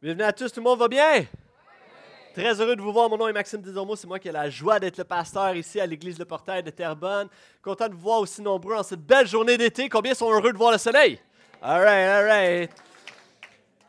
[0.00, 1.24] Bienvenue à tous, tout le monde va bien?
[2.32, 3.10] Très heureux de vous voir.
[3.10, 3.96] Mon nom est Maxime Desormeaux.
[3.96, 6.70] C'est moi qui ai la joie d'être le pasteur ici à l'église Le Portail de
[6.70, 7.28] Terrebonne.
[7.60, 9.88] Content de vous voir aussi nombreux en cette belle journée d'été.
[9.88, 11.20] Combien sont heureux de voir le soleil?
[11.60, 12.70] All right, all right.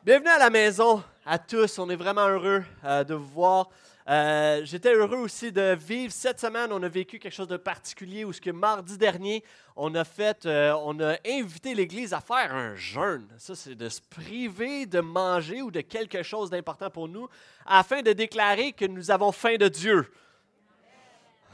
[0.03, 1.77] Bienvenue à la maison à tous.
[1.77, 3.69] On est vraiment heureux euh, de vous voir.
[4.09, 6.71] Euh, j'étais heureux aussi de vivre cette semaine.
[6.71, 9.43] On a vécu quelque chose de particulier où ce que mardi dernier,
[9.75, 13.27] on a fait, euh, on a invité l'Église à faire un jeûne.
[13.37, 17.29] Ça, c'est de se priver de manger ou de quelque chose d'important pour nous
[17.67, 20.11] afin de déclarer que nous avons faim de Dieu.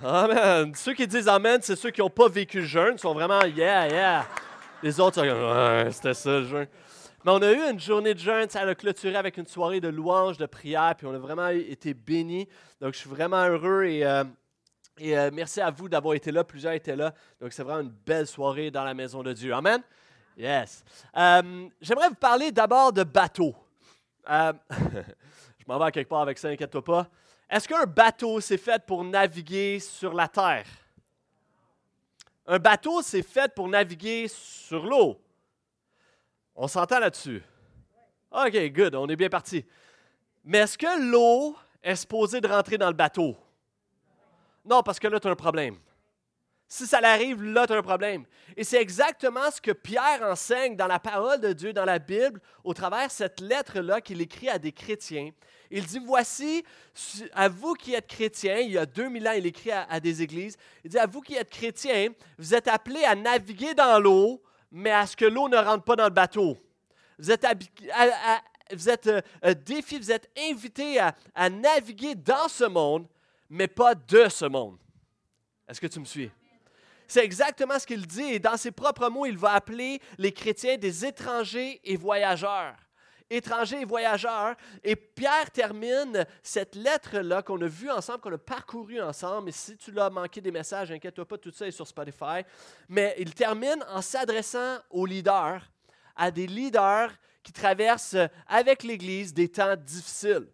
[0.01, 0.73] Amen.
[0.75, 3.87] Ceux qui disent Amen, c'est ceux qui n'ont pas vécu le jeûne, sont vraiment Yeah,
[3.89, 4.27] yeah.
[4.81, 6.67] Les autres sont C'était ça le jeûne.
[7.25, 9.87] Mais on a eu une journée de jeûne, ça a clôturé avec une soirée de
[9.87, 12.47] louanges, de prières, puis on a vraiment été bénis.
[12.79, 14.23] Donc, je suis vraiment heureux et, euh,
[15.01, 16.43] euh, merci à vous d'avoir été là.
[16.43, 17.15] Plusieurs étaient là.
[17.41, 19.55] Donc, c'est vraiment une belle soirée dans la maison de Dieu.
[19.55, 19.81] Amen?
[20.37, 20.83] Yes.
[21.17, 23.55] Euh, j'aimerais vous parler d'abord de bateau.
[24.29, 27.07] je m'en vais à quelque part avec ça, inquiète-toi pas.
[27.49, 30.67] Est-ce qu'un bateau, c'est fait pour naviguer sur la terre?
[32.45, 35.19] Un bateau, c'est fait pour naviguer sur l'eau.
[36.55, 37.43] On s'entend là-dessus?
[38.31, 39.65] OK, good, on est bien parti.
[40.43, 43.35] Mais est-ce que l'eau est supposée de rentrer dans le bateau?
[44.63, 45.77] Non, parce que là, tu as un problème.
[46.67, 48.25] Si ça l'arrive, là, tu as un problème.
[48.57, 52.41] Et c'est exactement ce que Pierre enseigne dans la parole de Dieu, dans la Bible,
[52.63, 55.31] au travers cette lettre-là qu'il écrit à des chrétiens.
[55.69, 56.63] Il dit, voici,
[57.33, 60.21] à vous qui êtes chrétiens, il y a 2000 ans, il écrit à, à des
[60.21, 64.41] églises, il dit, à vous qui êtes chrétiens, vous êtes appelés à naviguer dans l'eau
[64.75, 66.57] mais à ce que l'eau ne rentre pas dans le bateau.
[67.17, 67.47] Vous êtes,
[68.73, 73.07] vous êtes euh, euh, défi, vous êtes invité à, à naviguer dans ce monde,
[73.49, 74.77] mais pas de ce monde.
[75.65, 76.29] Est-ce que tu me suis?
[77.07, 80.75] C'est exactement ce qu'il dit et dans ses propres mots, il va appeler les chrétiens
[80.75, 82.75] des étrangers et voyageurs
[83.29, 84.55] étrangers et voyageurs.
[84.83, 89.49] Et Pierre termine cette lettre-là qu'on a vue ensemble, qu'on a parcourue ensemble.
[89.49, 92.43] Et si tu l'as manqué des messages, inquiète-toi pas, tout ça est sur Spotify.
[92.89, 95.61] Mais il termine en s'adressant aux leaders,
[96.15, 97.11] à des leaders
[97.43, 98.17] qui traversent
[98.47, 100.47] avec l'Église des temps difficiles.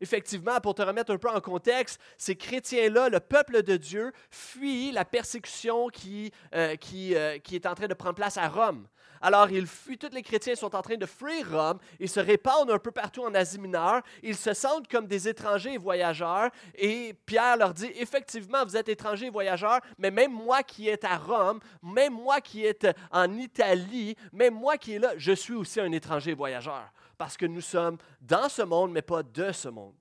[0.00, 4.90] Effectivement, pour te remettre un peu en contexte, ces chrétiens-là, le peuple de Dieu, fuient
[4.90, 8.88] la persécution qui, euh, qui, euh, qui est en train de prendre place à Rome.
[9.24, 12.72] Alors, ils fuient, tous les chrétiens sont en train de fuir Rome, ils se répandent
[12.72, 17.14] un peu partout en Asie mineure, ils se sentent comme des étrangers et voyageurs, et
[17.24, 21.16] Pierre leur dit, effectivement, vous êtes étrangers et voyageurs, mais même moi qui est à
[21.16, 25.78] Rome, même moi qui est en Italie, même moi qui est là, je suis aussi
[25.78, 29.68] un étranger et voyageur, parce que nous sommes dans ce monde, mais pas de ce
[29.68, 29.94] monde.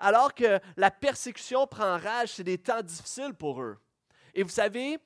[0.00, 3.78] Alors que la persécution prend rage, c'est des temps difficiles pour eux.
[4.34, 4.98] Et vous savez,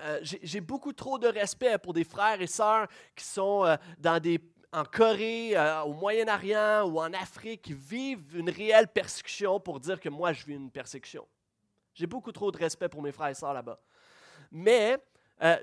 [0.00, 4.18] euh, j'ai beaucoup trop de respect pour des frères et sœurs qui sont euh, dans
[4.20, 4.40] des,
[4.72, 10.00] en Corée, euh, au Moyen-Orient ou en Afrique, qui vivent une réelle persécution pour dire
[10.00, 11.26] que moi, je vis une persécution.
[11.94, 13.80] J'ai beaucoup trop de respect pour mes frères et sœurs là-bas.
[14.50, 14.98] Mais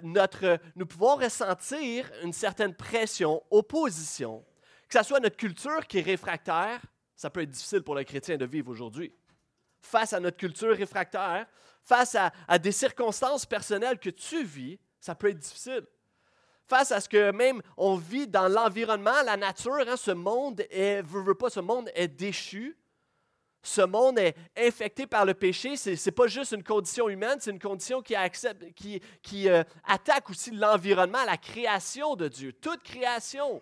[0.03, 4.43] notre, nous pouvons ressentir une certaine pression, opposition,
[4.89, 6.81] que ce soit notre culture qui est réfractaire,
[7.15, 9.13] ça peut être difficile pour le chrétien de vivre aujourd'hui.
[9.81, 11.47] Face à notre culture réfractaire,
[11.83, 15.85] face à, des circonstances personnelles que tu vis, ça peut être difficile.
[16.67, 21.01] Face à ce que même on vit dans l'environnement, la nature, hein, ce monde est,
[21.01, 22.77] ce monde est déchu.
[23.61, 25.75] Ce monde est infecté par le péché.
[25.75, 31.25] Ce n'est pas juste une condition humaine, c'est une condition qui, euh, attaque aussi l'environnement,
[31.25, 33.61] la création de Dieu, toute création.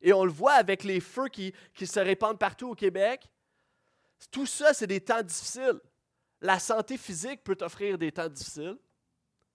[0.00, 1.52] Et on le voit avec les feux qui
[1.86, 3.28] se répandent partout au Québec.
[4.30, 5.80] Tout ça, c'est des temps difficiles.
[6.40, 8.76] La santé physique peut offrir des temps difficiles,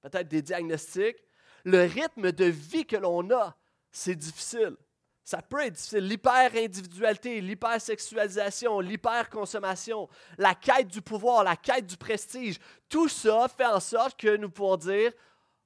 [0.01, 1.17] peut-être des diagnostics.
[1.65, 3.55] Le rythme de vie que l'on a,
[3.91, 4.77] c'est difficile.
[5.23, 6.07] Ça peut être difficile.
[6.07, 10.07] L'hyper-individualité, l'hypersexualisation, l'hyper-consommation,
[10.37, 12.57] la quête du pouvoir, la quête du prestige,
[12.87, 15.11] tout ça fait en sorte que nous pouvons dire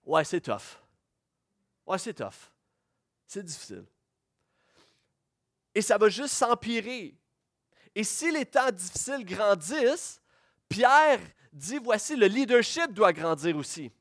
[0.04, 0.80] Ouais, c'est tough.
[1.86, 2.50] Ouais, c'est tough.
[3.28, 3.86] C'est difficile.
[5.76, 7.16] Et ça va juste s'empirer.
[7.96, 10.22] Et si les temps difficiles grandissent,
[10.70, 11.20] Pierre
[11.52, 13.92] dit, voici, le leadership doit grandir aussi.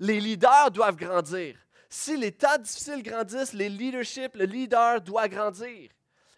[0.00, 1.56] Les leaders doivent grandir.
[1.90, 5.90] Si les temps difficiles grandissent, les leaderships, le leader doit grandir.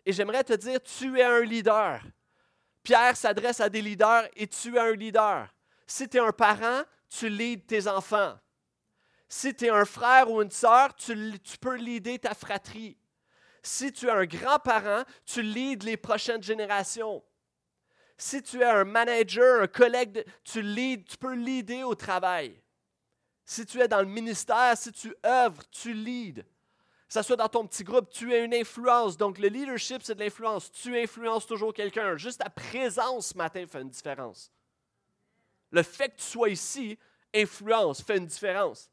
[0.07, 2.01] Et j'aimerais te dire, tu es un leader.
[2.83, 5.49] Pierre s'adresse à des leaders et tu es un leader.
[5.87, 8.39] Si tu es un parent, tu leads tes enfants.
[9.29, 12.97] Si tu es un frère ou une sœur, tu, tu, peux leader ta fratrie.
[13.63, 17.23] Si tu es un grand-parent, tu leads les prochaines générations.
[18.17, 20.63] Si tu es un manager, un collègue, tu,
[21.05, 22.61] tu peux leader au travail.
[23.45, 26.43] Si tu es dans le ministère, si tu œuvres, tu leads.
[26.43, 29.17] Que ce soit dans ton petit groupe, tu es une influence.
[29.17, 30.71] Donc, le leadership, c'est de l'influence.
[30.71, 32.17] Tu influences toujours quelqu'un.
[32.17, 34.53] Juste ta présence ce matin fait une différence.
[35.73, 36.99] Le fait que tu sois ici
[37.35, 38.91] influence, fait une différence.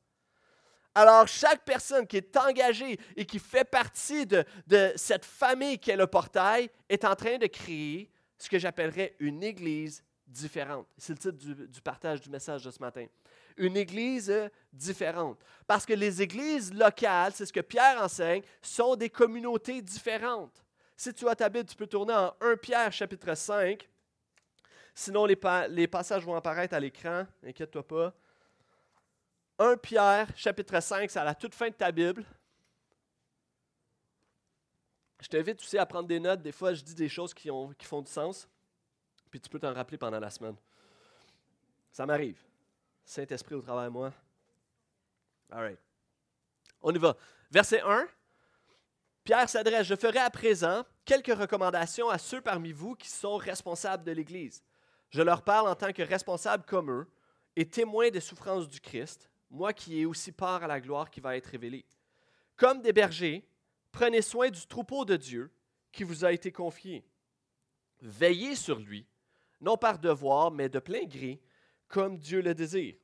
[0.97, 4.43] Alors, chaque personne qui est engagée et qui fait partie de,
[4.95, 9.43] cette famille qui est le portail est en train de créer ce que j'appellerais une
[9.43, 10.87] église différente.
[10.97, 13.05] C'est le titre du, partage du message de ce matin.
[13.57, 14.33] Une église
[14.73, 15.37] différente.
[15.67, 20.65] Parce que les églises locales, c'est ce que Pierre enseigne, sont des communautés différentes.
[20.95, 23.87] Si tu as ta Bible, tu peux tourner en 1 Pierre chapitre 5.
[24.95, 25.37] Sinon, les,
[25.69, 28.15] les passages vont apparaître à l'écran, inquiète-toi pas.
[29.59, 32.23] 1 Pierre, chapitre 5, c'est à la toute fin de ta Bible.
[35.19, 36.41] Je t'invite aussi à prendre des notes.
[36.41, 38.47] Des fois, je dis des choses qui, ont, qui font du sens,
[39.31, 40.55] puis tu peux t'en rappeler pendant la semaine.
[41.91, 42.39] Ça m'arrive.
[43.03, 44.13] Saint-Esprit au travers de moi.
[45.51, 45.79] All right.
[46.81, 47.15] On y va.
[47.49, 48.07] Verset 1.
[49.23, 54.03] Pierre s'adresse Je ferai à présent quelques recommandations à ceux parmi vous qui sont responsables
[54.03, 54.63] de l'Église.
[55.09, 57.07] Je leur parle en tant que responsable comme eux
[57.55, 61.19] et témoin des souffrances du Christ moi qui ai aussi part à la gloire qui
[61.19, 61.85] va être révélée.
[62.55, 63.47] Comme des bergers,
[63.91, 65.51] prenez soin du troupeau de Dieu
[65.91, 67.05] qui vous a été confié.
[68.01, 69.07] Veillez sur lui,
[69.61, 71.41] non par devoir, mais de plein gré,
[71.87, 72.95] comme Dieu le désire.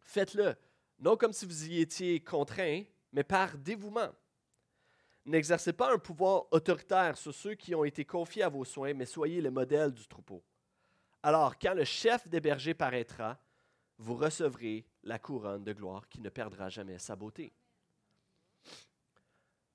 [0.00, 0.54] Faites-le,
[0.98, 2.82] non comme si vous y étiez contraint,
[3.12, 4.12] mais par dévouement.
[5.24, 9.06] N'exercez pas un pouvoir autoritaire sur ceux qui ont été confiés à vos soins, mais
[9.06, 10.44] soyez le modèle du troupeau.
[11.22, 13.36] Alors, quand le chef des bergers paraîtra,
[13.98, 17.52] vous recevrez la couronne de gloire qui ne perdra jamais sa beauté.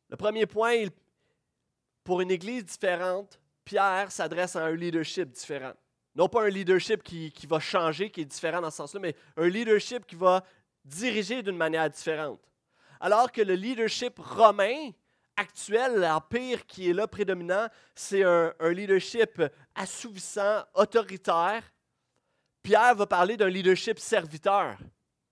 [0.10, 0.86] Le premier point,
[2.04, 5.74] pour une église différente, Pierre s'adresse à un leadership différent.
[6.16, 9.16] Non pas un leadership qui, qui va changer, qui est différent dans ce sens-là, mais
[9.38, 10.44] un leadership qui va
[10.84, 12.42] diriger d'une manière différente.
[13.00, 14.92] Alors que le leadership romain
[15.38, 19.42] actuel, l'empire qui est là prédominant, c'est un, un leadership
[19.74, 21.64] assouvissant, autoritaire,
[22.64, 24.78] Pierre va parler d'un leadership serviteur,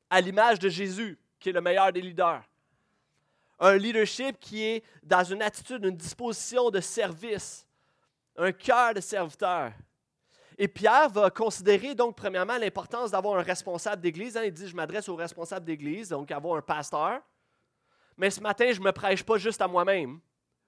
[0.10, 2.44] à l'image de Jésus, qui est le meilleur des leaders.
[3.60, 7.68] Un leadership qui est dans une attitude, une disposition de service,
[8.38, 9.74] un cœur de serviteur.
[10.58, 14.36] Et Pierre va considérer donc premièrement l'importance d'avoir un responsable d'église.
[14.36, 14.44] Hein.
[14.46, 17.22] il dit, je m'adresse au responsable d'église, donc avoir un pasteur.
[18.18, 20.20] Mais ce matin, je ne me prêche pas juste à moi-même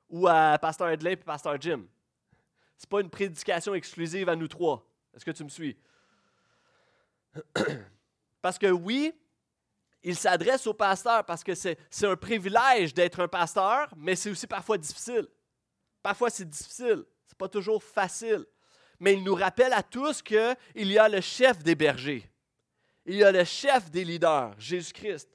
[0.09, 1.83] ou à Pasteur Edley et Pasteur Jim.
[2.77, 4.85] Ce n'est pas une prédication exclusive à nous trois.
[5.13, 5.77] Est-ce que tu me suis?
[8.41, 9.13] Parce que oui,
[10.03, 14.47] il s'adresse au pasteur parce que c'est un privilège d'être un pasteur, mais c'est aussi
[14.47, 15.27] parfois difficile.
[16.01, 18.45] Parfois c'est difficile, c'est pas toujours facile.
[18.99, 22.27] Mais il nous rappelle à tous qu'il y a le chef des bergers.
[23.05, 25.29] Il y a le chef des leaders, Jésus-Christ.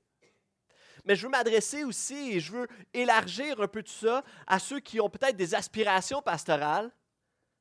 [1.04, 4.80] Mais je veux m'adresser aussi et je veux élargir un peu tout ça à ceux
[4.80, 6.90] qui ont peut-être des aspirations pastorales,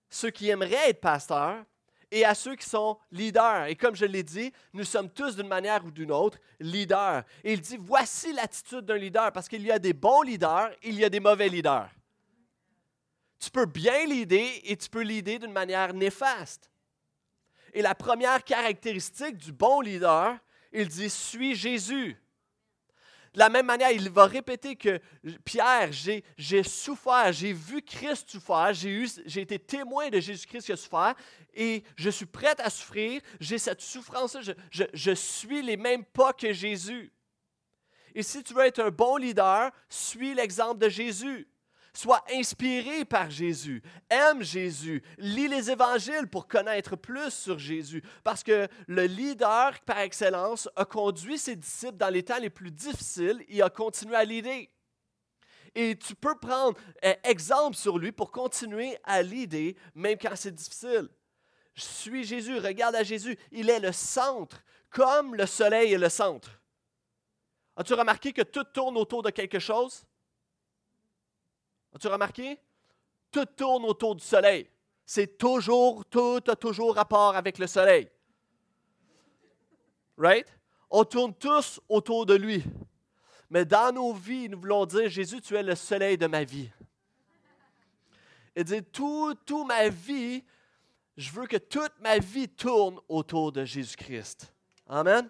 [0.10, 1.64] ceux qui aimeraient être pasteurs,
[2.16, 3.66] et à ceux qui sont leaders.
[3.66, 7.26] Et comme je l'ai dit, nous sommes tous d'une manière ou d'une autre leaders.
[7.44, 10.96] Et il dit, voici l'attitude d'un leader, parce qu'il y a des bons leaders, il
[10.96, 11.90] y a des mauvais leaders.
[13.38, 16.72] Tu peux bien leader et tu peux leader d'une manière néfaste.
[17.74, 20.38] Et la première caractéristique du bon leader,
[20.72, 22.16] il dit, suis Jésus.
[23.36, 24.98] De la même manière, il va répéter que
[25.44, 31.14] Pierre, j'ai souffert, j'ai vu Christ souffrir, j'ai été témoin de Jésus-Christ qui a souffert
[31.54, 36.06] et je suis prêt à souffrir, j'ai cette souffrance je, je, je suis les mêmes
[36.06, 37.12] pas que Jésus.
[38.13, 41.46] Et si tu veux être un bon leader, suis l'exemple de Jésus.
[41.96, 43.82] Sois inspiré par Jésus.
[44.10, 45.02] Aime Jésus.
[45.18, 48.04] Lis les évangiles pour connaître plus sur Jésus.
[48.22, 52.70] Parce que le leader par excellence a conduit ses disciples dans les temps les plus
[52.70, 54.70] difficiles et a continué à l'aider.
[55.74, 60.54] Et tu peux prendre euh, exemple sur lui pour continuer à l'aider même quand c'est
[60.54, 61.08] difficile.
[61.75, 63.38] Je suis Jésus, regarde à Jésus.
[63.52, 66.62] Il est le centre, comme le soleil est le centre.
[67.78, 70.06] As-tu remarqué que tout tourne autour de quelque chose?
[71.96, 72.60] As-tu remarqué?
[73.32, 74.70] Tout tourne autour du soleil.
[75.06, 78.10] C'est toujours, tout a toujours rapport avec le soleil.
[80.18, 80.48] Right?
[80.90, 82.64] On tourne tous autour de lui.
[83.50, 86.70] Mais dans nos vies, nous voulons dire, Jésus, tu es le soleil de ma vie.
[88.56, 90.44] Et dire, toute tout ma vie,
[91.16, 94.54] je veux que toute ma vie tourne autour de Jésus-Christ.
[94.88, 95.30] Amen?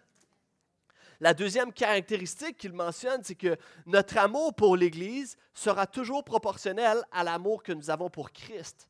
[1.25, 7.23] La deuxième caractéristique qu'il mentionne, c'est que notre amour pour l'Église sera toujours proportionnel à
[7.23, 8.87] l'amour que nous avons pour Christ.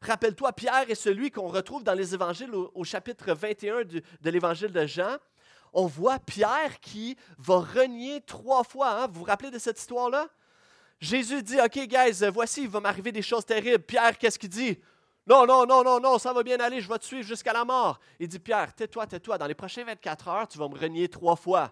[0.00, 4.86] Rappelle-toi, Pierre est celui qu'on retrouve dans les évangiles au, chapitre 21 de l'évangile de
[4.86, 5.18] Jean.
[5.74, 9.02] on voit Pierre qui va renier trois fois.
[9.02, 9.06] Hein?
[9.08, 10.28] Vous vous rappelez de cette histoire-là?
[10.98, 13.84] Jésus dit, OK, guys, voici, il va m'arriver des choses terribles.
[13.84, 14.78] Pierre, qu'est-ce qu'il dit?
[15.28, 17.64] Non, non, non, non, non, ça va bien aller, je vais te suivre jusqu'à la
[17.64, 18.00] mort.
[18.18, 21.36] Il dit, Pierre, tais-toi, tais-toi, dans les prochaines 24 heures, tu vas me renier trois
[21.36, 21.70] fois.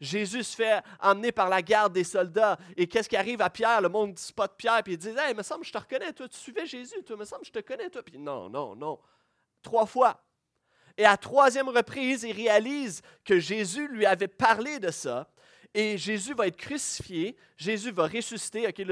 [0.00, 2.58] Jésus se fait emmener par la garde des soldats.
[2.76, 3.80] Et qu'est-ce qui arrive à Pierre?
[3.80, 6.38] Le monde spot Pierre, puis il dit Hey, me semble je te reconnais, toi, tu
[6.38, 8.02] suivais Jésus, toi, me semble je te connais, toi.
[8.02, 9.00] Puis non, non, non.
[9.62, 10.22] Trois fois.
[10.96, 15.28] Et à troisième reprise, il réalise que Jésus lui avait parlé de ça.
[15.78, 18.66] Et Jésus va être crucifié, Jésus va ressusciter.
[18.66, 18.82] OK,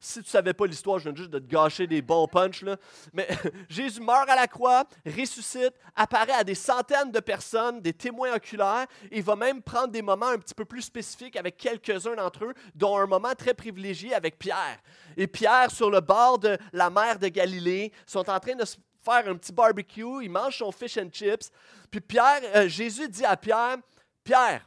[0.00, 2.62] si tu ne savais pas l'histoire, je viens juste de te gâcher des bons punchs.
[2.62, 2.78] Là.
[3.12, 3.28] Mais
[3.68, 8.86] Jésus meurt à la croix, ressuscite, apparaît à des centaines de personnes, des témoins oculaires.
[9.10, 12.54] il va même prendre des moments un petit peu plus spécifiques avec quelques-uns d'entre eux,
[12.74, 14.78] dont un moment très privilégié avec Pierre.
[15.18, 18.78] Et Pierre, sur le bord de la mer de Galilée, sont en train de se
[19.04, 21.50] faire un petit barbecue, il mange son fish and chips.
[21.90, 23.76] Puis Pierre, euh, Jésus dit à Pierre,
[24.24, 24.66] Pierre,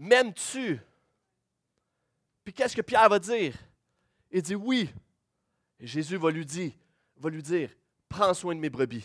[0.00, 0.80] M'aimes-tu?
[2.42, 3.54] Puis qu'est-ce que Pierre va dire?
[4.30, 4.88] Il dit oui.
[5.78, 6.72] Et Jésus va lui dire,
[7.18, 7.70] va lui dire,
[8.08, 9.04] prends soin de mes brebis.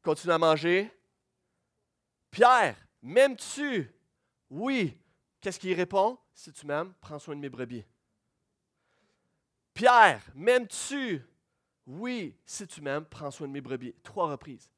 [0.00, 0.88] Continue à manger.
[2.30, 3.90] Pierre, m'aimes-tu?
[4.48, 4.96] Oui.
[5.40, 6.16] Qu'est-ce qu'il répond?
[6.32, 7.84] Si tu m'aimes, prends soin de mes brebis.
[9.74, 11.20] Pierre, m'aimes-tu?
[11.84, 12.38] Oui.
[12.46, 13.92] Si tu m'aimes, prends soin de mes brebis.
[14.04, 14.70] Trois reprises.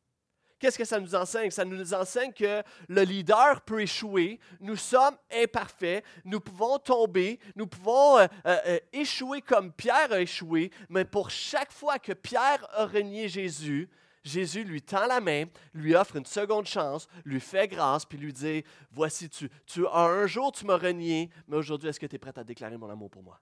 [0.58, 1.50] Qu'est-ce que ça nous enseigne?
[1.50, 7.66] Ça nous enseigne que le leader peut échouer, nous sommes imparfaits, nous pouvons tomber, nous
[7.66, 12.66] pouvons euh, euh, euh, échouer comme Pierre a échoué, mais pour chaque fois que Pierre
[12.72, 13.88] a renié Jésus,
[14.24, 18.32] Jésus lui tend la main, lui offre une seconde chance, lui fait grâce, puis lui
[18.32, 22.18] dit, voici, tu, tu un jour tu m'as renié, mais aujourd'hui, est-ce que tu es
[22.18, 23.40] prêt à déclarer mon amour pour moi?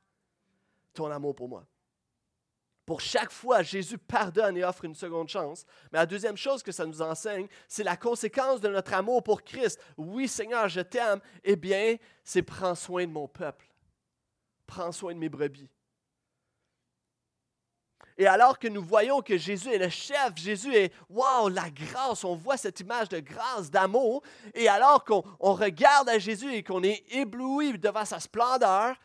[0.93, 1.67] Ton amour pour moi.
[2.87, 5.67] Pour chaque fois, Jésus pardonne et offre une seconde chance.
[5.93, 9.43] Mais la deuxième chose que ça nous enseigne, c'est la conséquence de notre amour pour
[9.43, 9.81] Christ.
[9.97, 11.21] Oui, Seigneur, je t'aime.
[11.43, 13.67] Eh bien, c'est prends soin de mon peuple.
[14.69, 15.69] Prends soin de mes brebis.
[18.19, 22.25] Et alors que nous voyons que Jésus est le chef, Jésus est, waouh, la grâce,
[22.25, 24.23] on voit cette image de grâce, d'amour,
[24.55, 28.97] et alors qu'on regarde à Jésus et qu'on est ébloui devant sa splendeur,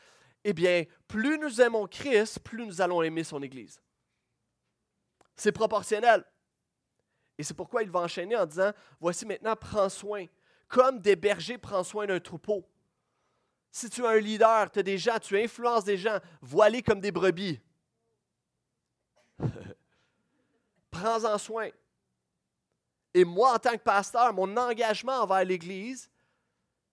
[0.44, 3.82] eh bien, plus nous aimons Christ, plus nous allons aimer son Église.
[5.36, 6.24] C'est proportionnel.
[7.38, 10.26] Et c'est pourquoi il va enchaîner en disant, voici maintenant, prends soin.
[10.70, 12.66] Comme des bergers prennent soin d'un troupeau.
[13.72, 17.02] Si tu es un leader, tu as des gens, tu influences des gens, voilés comme
[17.02, 17.60] des brebis.
[20.92, 21.68] Prends-en soin.
[23.14, 26.10] Et moi, en tant que pasteur, mon engagement envers l'Église,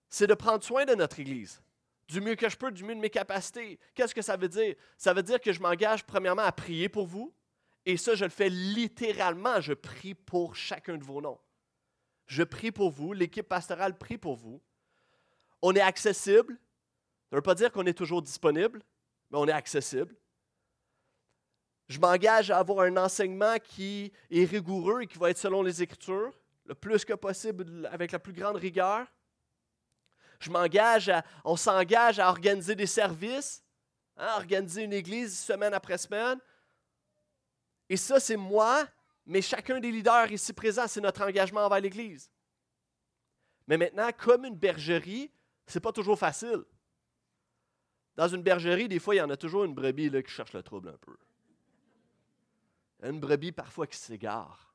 [0.09, 1.61] c'est de prendre soin de notre Église
[2.09, 3.79] du mieux que je peux, du mieux de mes capacités.
[3.93, 4.75] Qu'est-ce que ça veut dire?
[4.97, 7.31] Ça veut dire que je m'engage premièrement à prier pour vous.
[7.85, 9.61] Et ça, je le fais littéralement.
[9.61, 11.39] Je prie pour chacun de vos noms.
[12.25, 13.13] Je prie pour vous.
[13.13, 14.59] L'équipe pastorale prie pour vous.
[15.61, 16.55] On est accessible.
[17.29, 18.81] Ça ne veut pas dire qu'on est toujours disponible,
[19.29, 20.15] mais on est accessible.
[21.87, 25.83] Je m'engage à avoir un enseignement qui est rigoureux et qui va être selon les
[25.83, 26.33] Écritures,
[26.65, 29.05] le plus que possible, avec la plus grande rigueur
[30.39, 31.11] je m'engage
[31.43, 33.63] on s'engage à organiser des services,
[34.17, 36.39] hein, organiser une église semaine après semaine.
[37.89, 38.87] Et ça, c'est moi,
[39.25, 42.29] mais chacun des leaders ici présents, c'est notre engagement envers l'église.
[43.67, 45.31] Mais maintenant, comme une bergerie,
[45.65, 46.63] c'est pas toujours facile.
[48.15, 50.63] Dans une bergerie, des fois, il y en a toujours une brebis qui cherche le
[50.63, 51.15] trouble un peu.
[53.03, 54.73] Une brebis parfois qui s'égare.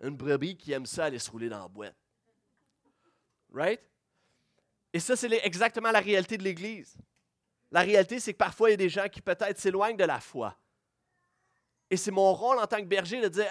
[0.00, 1.96] Une brebis qui aime ça aller se rouler dans la boîte.
[3.50, 3.80] Right?
[4.96, 6.96] Et ça, c'est exactement la réalité de l'Église.
[7.70, 10.20] La réalité, c'est que parfois, il y a des gens qui peut-être s'éloignent de la
[10.20, 10.56] foi.
[11.90, 13.46] Et c'est mon rôle en tant que berger de dire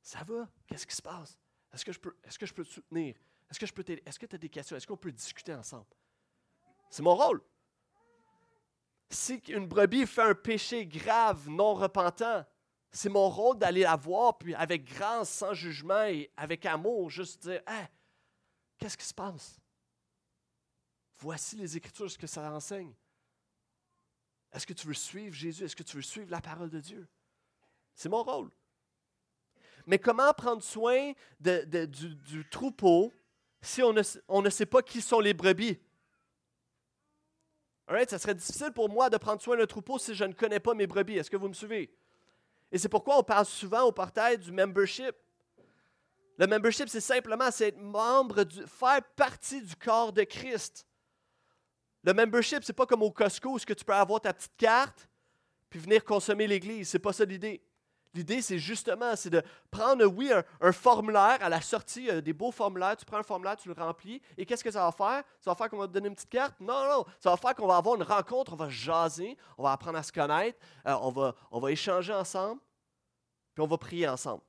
[0.00, 1.36] ça va, qu'est-ce qui se passe?
[1.74, 3.16] Est-ce que je peux, est-ce que je peux te soutenir?
[3.50, 4.78] Est-ce que je peux Est-ce que tu as des questions?
[4.78, 5.84] Est-ce qu'on peut discuter ensemble?
[6.88, 7.42] C'est mon rôle.
[9.10, 12.46] Si une brebis fait un péché grave, non repentant,
[12.90, 17.42] c'est mon rôle d'aller la voir, puis avec grâce, sans jugement et avec amour, juste
[17.42, 17.60] dire
[18.78, 19.60] qu'est-ce qui se passe?
[21.18, 22.92] Voici les Écritures, ce que ça enseigne.
[24.52, 25.64] Est-ce que tu veux suivre Jésus?
[25.64, 27.06] Est-ce que tu veux suivre la parole de Dieu?
[27.94, 28.50] C'est mon rôle.
[29.86, 33.12] Mais comment prendre soin du, troupeau
[33.60, 35.78] si on ne, sait pas qui sont les brebis?
[37.88, 38.10] Right?
[38.10, 40.74] Ça serait difficile pour moi de prendre soin d'un troupeau si je ne connais pas
[40.74, 41.18] mes brebis.
[41.18, 41.94] Est-ce que vous me suivez?
[42.72, 45.14] Et c'est pourquoi on parle souvent au portail du membership.
[46.38, 50.85] Le membership, c'est simplement être membre, du, faire partie du corps de Christ.
[52.06, 55.08] Le membership, c'est pas comme au Costco où que tu peux avoir ta petite carte
[55.68, 56.88] puis venir consommer l'Église.
[56.88, 57.60] C'est pas ça l'idée.
[58.14, 62.96] L'idée, c'est justement, c'est de prendre, oui, un, formulaire à la sortie, des beaux formulaires.
[62.96, 64.22] Tu prends un formulaire, tu le remplis.
[64.38, 65.24] Et qu'est-ce que ça va faire?
[65.40, 66.54] Ça va faire qu'on va te donner une petite carte?
[66.60, 67.04] Non, non.
[67.18, 70.04] Ça va faire qu'on va avoir une rencontre, on va jaser, on va apprendre à
[70.04, 72.60] se connaître, euh, on, va, on va échanger ensemble,
[73.52, 74.42] puis on va prier ensemble.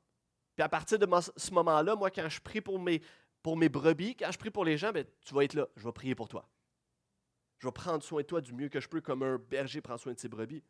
[0.56, 3.02] Puis à partir de ce moment-là, moi, quand je prie pour mes,
[3.42, 5.68] pour mes brebis, quand je prie pour les gens, bien, tu vas être là.
[5.76, 6.48] Je vais prier pour toi.
[7.60, 9.98] Je vais prendre soin de toi du mieux que je peux, comme un berger prend
[9.98, 10.64] soin de ses brebis.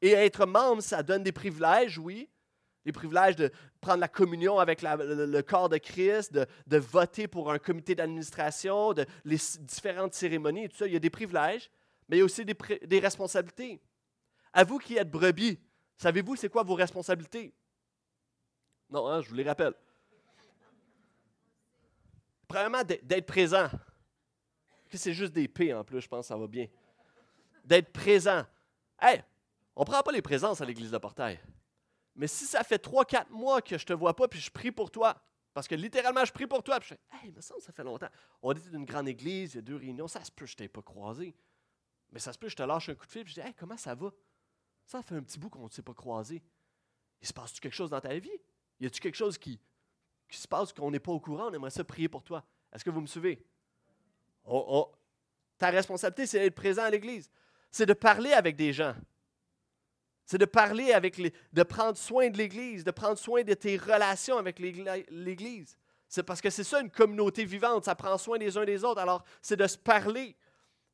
[0.00, 2.28] Et être membre, ça donne des privilèges, oui.
[2.84, 7.58] Les privilèges de prendre la communion avec le, corps de Christ, de, voter pour un
[7.58, 10.86] comité d'administration, de les différentes cérémonies, tout ça.
[10.86, 11.70] Il y a des privilèges,
[12.08, 12.56] mais il y a aussi des,
[12.86, 13.80] des responsabilités.
[14.52, 15.58] À vous qui êtes brebis,
[15.96, 17.52] savez-vous c'est quoi vos responsabilités?
[18.88, 19.74] Non, hein, je vous les rappelle.
[22.46, 23.68] Premièrement, d'être présent.
[24.96, 26.66] C'est juste des P en plus, je pense que ça va bien.
[27.64, 28.44] D'être présent.
[29.00, 29.22] Hey,
[29.74, 31.40] on ne prend pas les présences à l'église de Portail.
[32.14, 34.90] Mais si ça fait 3-4 mois que je te vois pas, puis je prie pour
[34.90, 35.14] toi,
[35.52, 37.84] parce que littéralement, je prie pour toi, puis je fais Hey, me semble ça fait
[37.84, 38.08] longtemps.
[38.42, 40.68] On était d'une grande église, il y a deux réunions, ça se peut, je t'ai
[40.68, 41.34] pas croisé.
[42.10, 43.54] Mais ça se peut, je te lâche un coup de fil, puis je dis Hey,
[43.54, 44.10] comment ça va?
[44.86, 46.42] Ça fait un petit bout qu'on ne s'est pas croisé.
[47.20, 48.30] Il se passe-tu quelque chose dans ta vie?
[48.80, 49.58] Y a-tu quelque chose qui,
[50.28, 51.48] qui se passe qu'on n'est pas au courant?
[51.48, 52.44] On aimerait ça prier pour toi.
[52.72, 53.44] Est-ce que vous me suivez?
[55.58, 57.30] Ta responsabilité, c'est d'être présent à l'église.
[57.70, 58.94] C'est de parler avec des gens.
[60.24, 63.76] C'est de parler avec les, de prendre soin de l'Église, de prendre soin de tes
[63.76, 65.76] relations avec l'Église.
[66.08, 69.00] C'est parce que c'est ça une communauté vivante, ça prend soin des uns des autres.
[69.00, 70.36] Alors, c'est de se parler.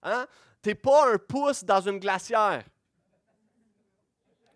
[0.03, 0.27] Hein?
[0.63, 2.65] Tu n'es pas un pouce dans une glacière.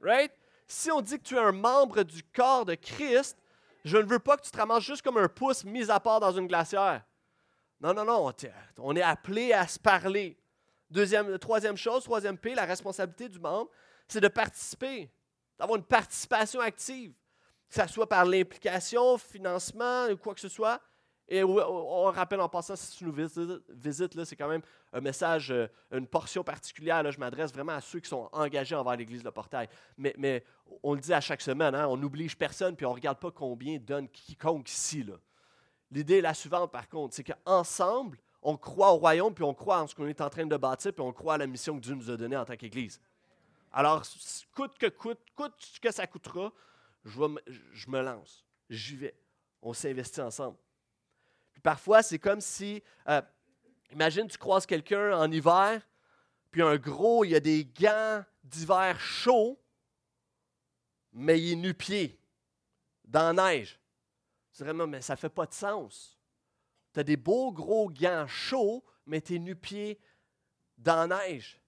[0.02, 0.32] Right?
[0.68, 3.38] Si on dit que tu es un membre du corps de Christ,
[3.84, 6.20] je ne veux pas que tu te ramasses juste comme un pouce mis à part
[6.20, 7.02] dans une glacière.
[7.80, 8.32] Non, non, non.
[8.78, 10.36] On est appelé à se parler.
[10.90, 13.70] Deuxième, troisième chose, troisième P, la responsabilité du membre,
[14.06, 15.10] c'est de participer,
[15.58, 17.12] d'avoir une participation active,
[17.68, 20.80] que ce soit par l'implication, financement ou quoi que ce soit.
[21.28, 25.66] Et on rappelle en passant, si tu nous visites, c'est quand même un message, euh,
[25.90, 27.02] une portion particulière.
[27.02, 29.68] Là, je m'adresse vraiment à ceux qui sont engagés envers l'Église de Portail.
[29.98, 30.44] Mais,
[30.84, 33.32] on le dit à chaque semaine, hein, on n'oblige personne, puis on ne regarde pas
[33.32, 35.04] combien donne quiconque ici.
[35.90, 39.80] L'idée est la suivante, par contre, c'est qu'ensemble, on croit au royaume, puis on croit
[39.80, 41.80] en ce qu'on est en train de bâtir, puis on croit à la mission que
[41.80, 43.00] Dieu nous a donnée en tant qu'Église.
[43.72, 44.02] Alors,
[44.54, 46.52] coûte que coûte, coûte que ça coûtera,
[47.04, 49.14] je, me lance, j'y vais.
[49.62, 50.56] On s'investit ensemble.
[51.52, 53.20] Puis parfois, c'est comme si, euh,
[53.92, 55.82] imagine, tu croises quelqu'un en hiver,
[56.50, 59.58] puis un gros, il a des gants d'hiver chauds,
[61.12, 62.18] mais il est nu-pied,
[63.04, 63.78] dans la neige.
[64.56, 66.18] Tu dirais, mais ça ne fait pas de sens.
[66.94, 70.00] Tu as des beaux gros gants chauds, mais tu es nu-pied
[70.78, 71.60] dans la neige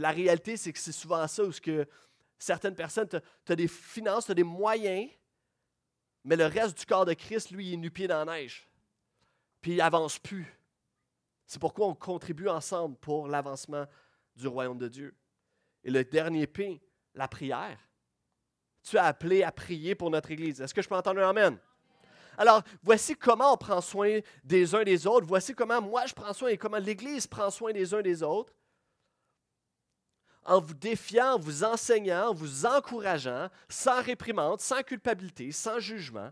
[0.00, 1.86] la réalité, c'est que c'est souvent ça où que
[2.38, 5.10] certaines personnes, tu as, des finances, tu as des moyens,
[6.24, 8.68] mais le reste du corps de Christ, lui, il est nu-pied dans la neige.
[9.60, 10.46] Puis il n'avance plus.
[11.46, 13.86] C'est pourquoi on contribue ensemble pour l'avancement
[14.36, 15.14] du royaume de Dieu.
[15.82, 16.80] Et le dernier P,
[17.14, 17.78] la prière.
[18.82, 20.60] Tu es appelé à prier pour notre Église.
[20.60, 21.58] Est-ce que je peux entendre un Amen?
[22.38, 25.26] Alors, voici comment on prend soin des uns des autres.
[25.26, 28.54] Voici comment moi je prends soin et comment l'Église prend soin des uns des autres
[30.44, 36.30] en vous défiant, en vous enseignant, en vous encourageant, sans réprimande, sans culpabilité, sans jugement.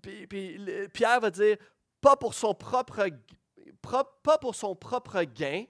[0.00, 1.58] Puis, Pierre va dire,
[2.00, 3.02] pas pour son propre,
[5.24, 5.64] gain.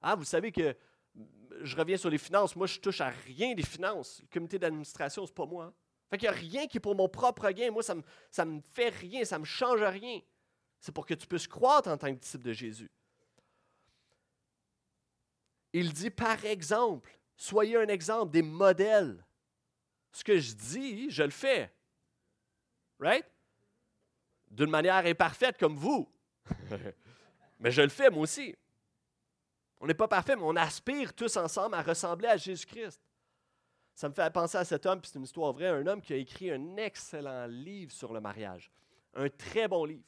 [0.00, 0.74] Ah, vous savez que
[1.60, 2.56] je reviens sur les finances.
[2.56, 4.20] Moi, je touche à rien des finances.
[4.22, 5.74] Le comité d'administration, c'est pas moi.
[6.14, 7.72] Fait qu'il n'y a rien qui est pour mon propre gain.
[7.72, 10.20] Moi, ça me, ça me fait rien, ça ne me change rien.
[10.78, 12.88] C'est pour que tu puisses croître en tant que disciple de Jésus.
[15.72, 19.26] Il dit par exemple, soyez un exemple, des modèles.
[20.12, 21.74] Ce que je dis, je le fais.
[23.00, 23.26] Right?
[24.52, 26.08] D'une manière imparfaite comme vous.
[27.58, 28.54] mais je le fais moi aussi.
[29.80, 33.00] On n'est pas parfait, mais on aspire tous ensemble à ressembler à Jésus-Christ.
[33.94, 36.12] Ça me fait penser à cet homme, puis c'est une histoire vraie, un homme qui
[36.12, 38.70] a écrit un excellent livre sur le mariage.
[39.14, 40.04] Un très bon livre.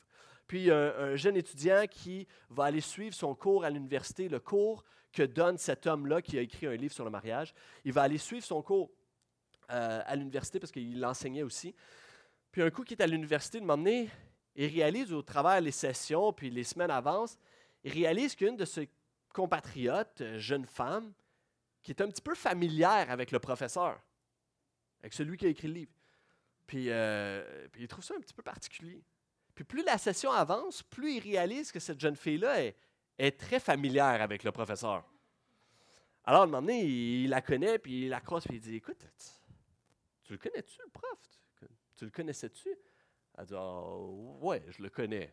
[0.46, 4.84] Puis un, un jeune étudiant qui va aller suivre son cours à l'université, le cours
[5.12, 7.54] que donne cet homme-là qui a écrit un livre sur le mariage.
[7.84, 8.90] Il va aller suivre son cours
[9.70, 11.74] euh, à l'université parce qu'il l'enseignait aussi.
[12.52, 14.10] Puis un coup qu'il est à l'université, de m'emmener,
[14.54, 17.38] il réalise au travers les sessions, puis les semaines avancent,
[17.82, 18.88] il réalise qu'une de ses
[19.32, 21.12] compatriotes, euh, jeune femme,
[21.86, 24.02] qui est un petit peu familière avec le professeur,
[24.98, 25.92] avec celui qui a écrit le livre.
[26.66, 29.04] Puis, euh, puis il trouve ça un petit peu particulier.
[29.54, 32.76] Puis plus la session avance, plus il réalise que cette jeune fille-là est,
[33.18, 35.04] est très familière avec le professeur.
[36.24, 38.74] Alors, à un moment donné, il la connaît, puis il la croise, puis il dit
[38.74, 39.06] Écoute,
[40.24, 41.20] Tu le connais-tu, le prof?
[41.94, 42.68] Tu le connaissais-tu?
[43.38, 43.96] Elle dit Ah,
[44.40, 45.32] ouais, je le connais.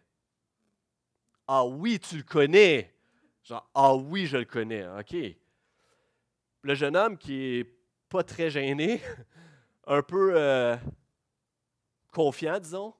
[1.48, 2.94] Ah oui, tu le connais.
[3.42, 4.88] Genre, ah oui, je le connais.
[4.88, 5.16] OK.
[6.63, 7.65] Le jeune homme qui est
[8.08, 9.02] pas très gêné,
[9.88, 10.78] un peu euh,
[12.12, 12.93] confiant, disons,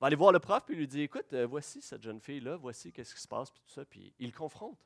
[0.00, 2.90] va aller voir le prof et lui dit Écoute, euh, voici cette jeune fille-là, voici
[2.90, 3.84] qu'est-ce qui se passe, puis tout ça.
[3.84, 4.78] Puis il le confronte.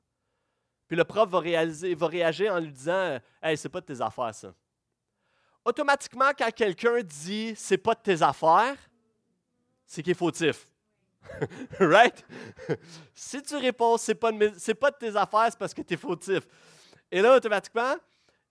[0.89, 4.01] Puis le prof va, réaliser, va réagir en lui disant Hey, c'est pas de tes
[4.01, 4.53] affaires, ça.
[5.65, 8.77] Automatiquement, quand quelqu'un dit c'est pas de tes affaires,
[9.85, 10.69] c'est qu'il est fautif.
[11.81, 12.25] right?
[13.15, 15.97] si tu réponds c'est pas, de pas de tes affaires, c'est parce que tu es
[15.97, 16.47] fautif.
[17.11, 17.95] Et là, automatiquement,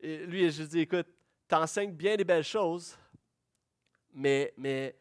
[0.02, 1.08] lui, je dis écoute,
[1.48, 2.98] tu enseignes bien des belles choses,
[4.14, 4.96] mais, mais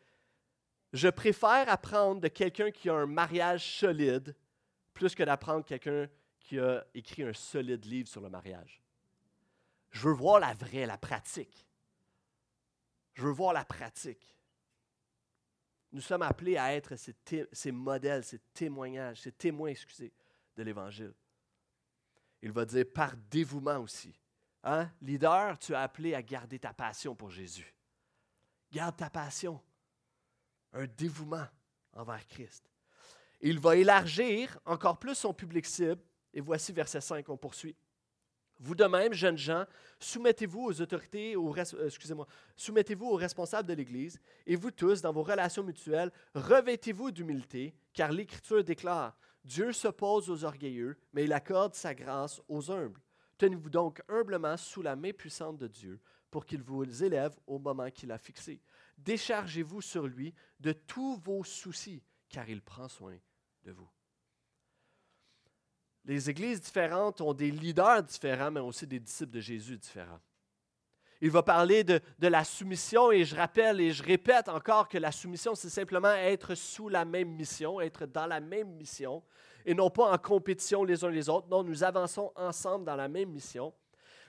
[0.92, 4.35] je préfère apprendre de quelqu'un qui a un mariage solide
[4.92, 8.80] plus que d'apprendre quelqu'un qui a écrit un solide livre sur le mariage.
[9.90, 11.66] Je veux voir la vraie, la pratique.
[13.14, 14.37] Je veux voir la pratique.
[15.92, 20.12] Nous sommes appelés à être ces, modèles, ces témoignages, ces témoins, excusez,
[20.57, 21.14] de l'Évangile.
[22.42, 24.12] Il va dire par dévouement aussi.
[24.64, 24.90] Hein?
[25.03, 27.74] Leader, tu as appelé à garder ta passion pour Jésus.
[28.72, 29.61] Garde ta passion.
[30.72, 31.46] Un dévouement
[31.92, 32.64] envers Christ.
[33.42, 36.00] Il va élargir encore plus son public cible.
[36.33, 37.77] Et voici verset 5, on poursuit.
[38.59, 39.66] Vous de même, jeunes gens,
[39.98, 45.24] soumettez-vous aux autorités, euh, excusez-moi, soumettez-vous aux responsables de l'Église, et vous tous, dans vos
[45.24, 51.94] relations mutuelles, revêtez-vous d'humilité, car l'Écriture déclare Dieu s'oppose aux orgueilleux, mais il accorde sa
[51.94, 53.00] grâce aux humbles.
[53.38, 57.90] Tenez-vous donc humblement sous la main puissante de Dieu, pour qu'il vous élève au moment
[57.90, 58.61] qu'il a fixé.
[58.99, 63.16] Déchargez-vous sur lui de tous vos soucis, car il prend soin
[63.62, 63.88] de vous
[66.05, 70.20] les églises différentes ont des leaders différents, mais aussi des disciples de Jésus différents.
[71.20, 75.11] Il va parler de, la soumission et je rappelle et je répète encore que la
[75.11, 79.23] soumission, c'est simplement être sous la même mission, être dans la même mission
[79.64, 81.48] et non pas en compétition les uns les autres.
[81.48, 83.74] Non, nous avançons ensemble dans la même mission.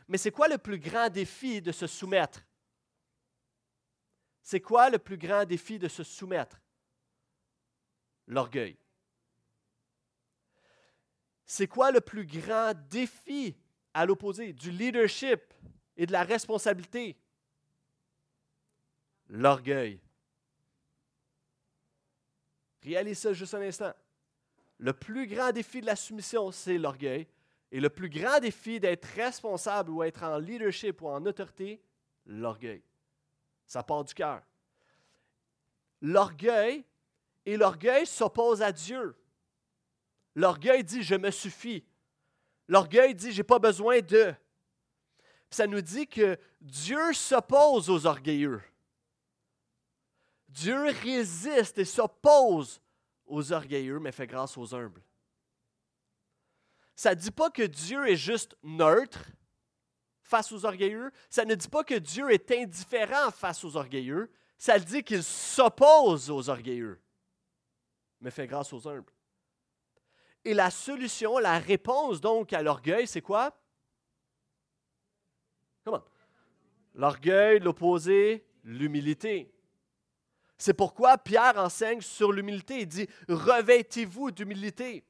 [0.08, 2.46] Mais c'est quoi le plus grand défi de se soumettre?
[4.42, 6.62] C'est quoi le plus grand défi de se soumettre?
[8.28, 8.78] L'orgueil.
[11.46, 13.56] C'est quoi le plus grand défi
[13.94, 15.42] à l'opposé du leadership
[15.98, 17.18] et de la responsabilité?
[19.28, 20.00] L'orgueil.
[22.84, 23.94] Réalise ça juste un instant.
[24.78, 27.28] Le plus grand défi de la soumission, c'est l'orgueil.
[27.72, 31.82] Et le plus grand défi d'être responsable ou être en leadership ou en autorité,
[32.26, 32.82] l'orgueil.
[33.66, 34.42] Ça part du cœur.
[36.02, 36.86] L'orgueil,
[37.46, 39.16] et l'orgueil s'oppose à Dieu.
[40.36, 41.84] L'orgueil dit je me suffis.
[42.68, 44.34] L'orgueil dit j'ai pas besoin de.
[45.50, 48.62] ça nous dit que Dieu s'oppose aux orgueilleux.
[50.50, 52.82] Dieu résiste et s'oppose
[53.26, 55.02] aux orgueilleux, mais fait grâce aux humbles.
[56.96, 59.26] Ça ne dit pas que Dieu est juste neutre
[60.22, 61.12] face aux orgueilleux.
[61.30, 64.32] Ça ne dit pas que Dieu est indifférent face aux orgueilleux.
[64.58, 67.02] Ça dit qu'il s'oppose aux orgueilleux,
[68.22, 69.12] mais fait grâce aux humbles.
[70.46, 73.60] Et la solution, la réponse donc à l'orgueil, c'est quoi?
[75.84, 76.04] Comment?
[76.94, 79.55] L'orgueil, l'opposé, l'humilité.
[80.58, 82.82] C'est pourquoi Pierre enseigne sur l'humilité.
[82.82, 85.06] Il dit Revêtez-vous d'humilité.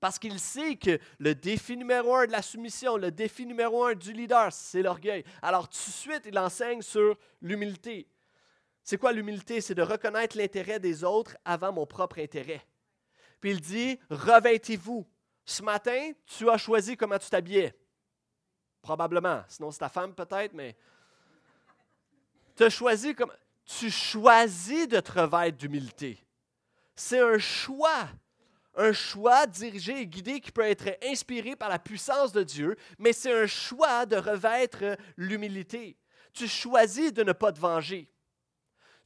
[0.00, 3.94] Parce qu'il sait que le défi numéro un de la soumission, le défi numéro un
[3.94, 5.24] du leader, c'est l'orgueil.
[5.40, 8.06] Alors, tout de suite, il enseigne sur l'humilité.
[8.82, 9.62] C'est quoi l'humilité?
[9.62, 12.60] C'est de reconnaître l'intérêt des autres avant mon propre intérêt.
[13.40, 15.06] Puis il dit, revêtez-vous.
[15.46, 17.74] Ce matin, tu as choisi comment tu t'habillais.
[18.82, 19.42] Probablement.
[19.48, 20.76] Sinon, c'est ta femme peut-être, mais
[22.54, 23.32] tu as choisi comme...
[23.64, 26.18] Tu choisis de te revêtir d'humilité.
[26.94, 28.08] C'est un choix.
[28.76, 33.12] Un choix dirigé et guidé qui peut être inspiré par la puissance de Dieu, mais
[33.12, 35.96] c'est un choix de revêtre l'humilité.
[36.32, 38.10] Tu choisis de ne pas te venger.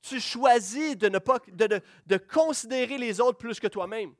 [0.01, 4.14] Tu choisis de ne pas de considérer les autres plus que toi-même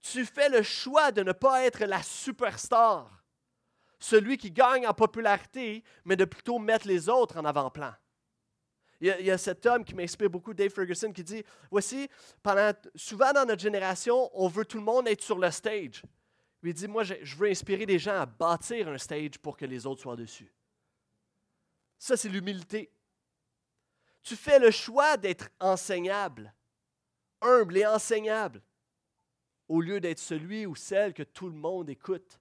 [0.00, 3.24] tu fais le choix de ne pas être la superstar,
[3.98, 7.92] celui qui gagne en popularité, mais de plutôt mettre les autres en avant-plan.
[9.00, 12.08] Il, y, a, cet homme qui m'inspire beaucoup, Dave Ferguson, qui dit Voici,
[12.42, 16.02] pendant, souvent dans notre génération, on veut tout le monde être sur le stage.
[16.64, 19.64] Il dit Moi, je, je veux inspirer des gens à bâtir un stage pour que
[19.64, 20.52] les autres soient dessus.
[21.98, 22.90] Ça, c'est l'humilité.
[24.22, 26.52] Tu fais le choix d'être enseignable,
[27.40, 28.62] humble et enseignable
[29.68, 32.40] au lieu d'être celui ou celle que tout le monde écoute.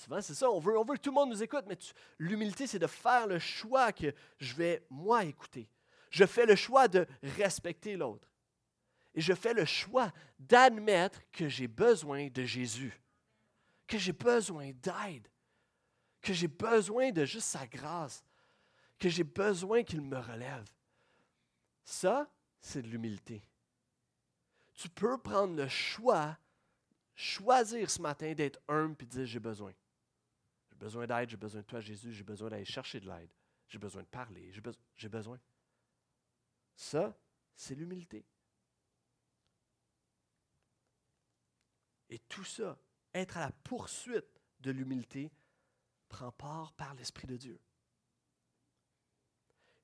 [0.00, 0.50] Souvent, c'est ça.
[0.50, 1.76] On veut, on veut que tout le monde nous écoute, mais
[2.18, 5.68] l'humilité, c'est de faire le choix que je vais, moi, écouter.
[6.10, 8.26] Je fais le choix de respecter l'autre.
[9.14, 12.98] Et je fais le choix d'admettre que j'ai besoin de Jésus,
[13.86, 15.28] que j'ai besoin d'aide,
[16.22, 18.24] que j'ai besoin de juste sa grâce,
[18.98, 20.66] que j'ai besoin qu'il me relève.
[21.84, 22.26] Ça,
[22.58, 23.42] c'est de l'humilité.
[24.72, 26.38] Tu peux prendre le choix,
[27.14, 29.74] choisir ce matin d'être humble et de dire j'ai besoin.
[30.80, 33.28] Besoin d'aide, j'ai besoin de toi, Jésus, j'ai besoin d'aller chercher de l'aide,
[33.68, 34.50] j'ai besoin de parler,
[34.96, 35.38] j'ai besoin.
[36.74, 37.14] Ça,
[37.54, 38.24] c'est l'humilité.
[42.08, 42.78] Et tout ça,
[43.12, 45.30] être à la poursuite de l'humilité,
[46.08, 47.60] prend part par l'Esprit de Dieu.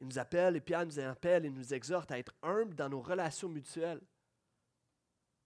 [0.00, 3.02] Il nous appelle, et Pierre nous appelle et nous exhorte à être humbles dans nos
[3.02, 4.00] relations mutuelles.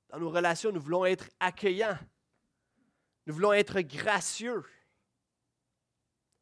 [0.09, 1.99] Dans nos relations, nous voulons être accueillants.
[3.27, 4.65] Nous voulons être gracieux.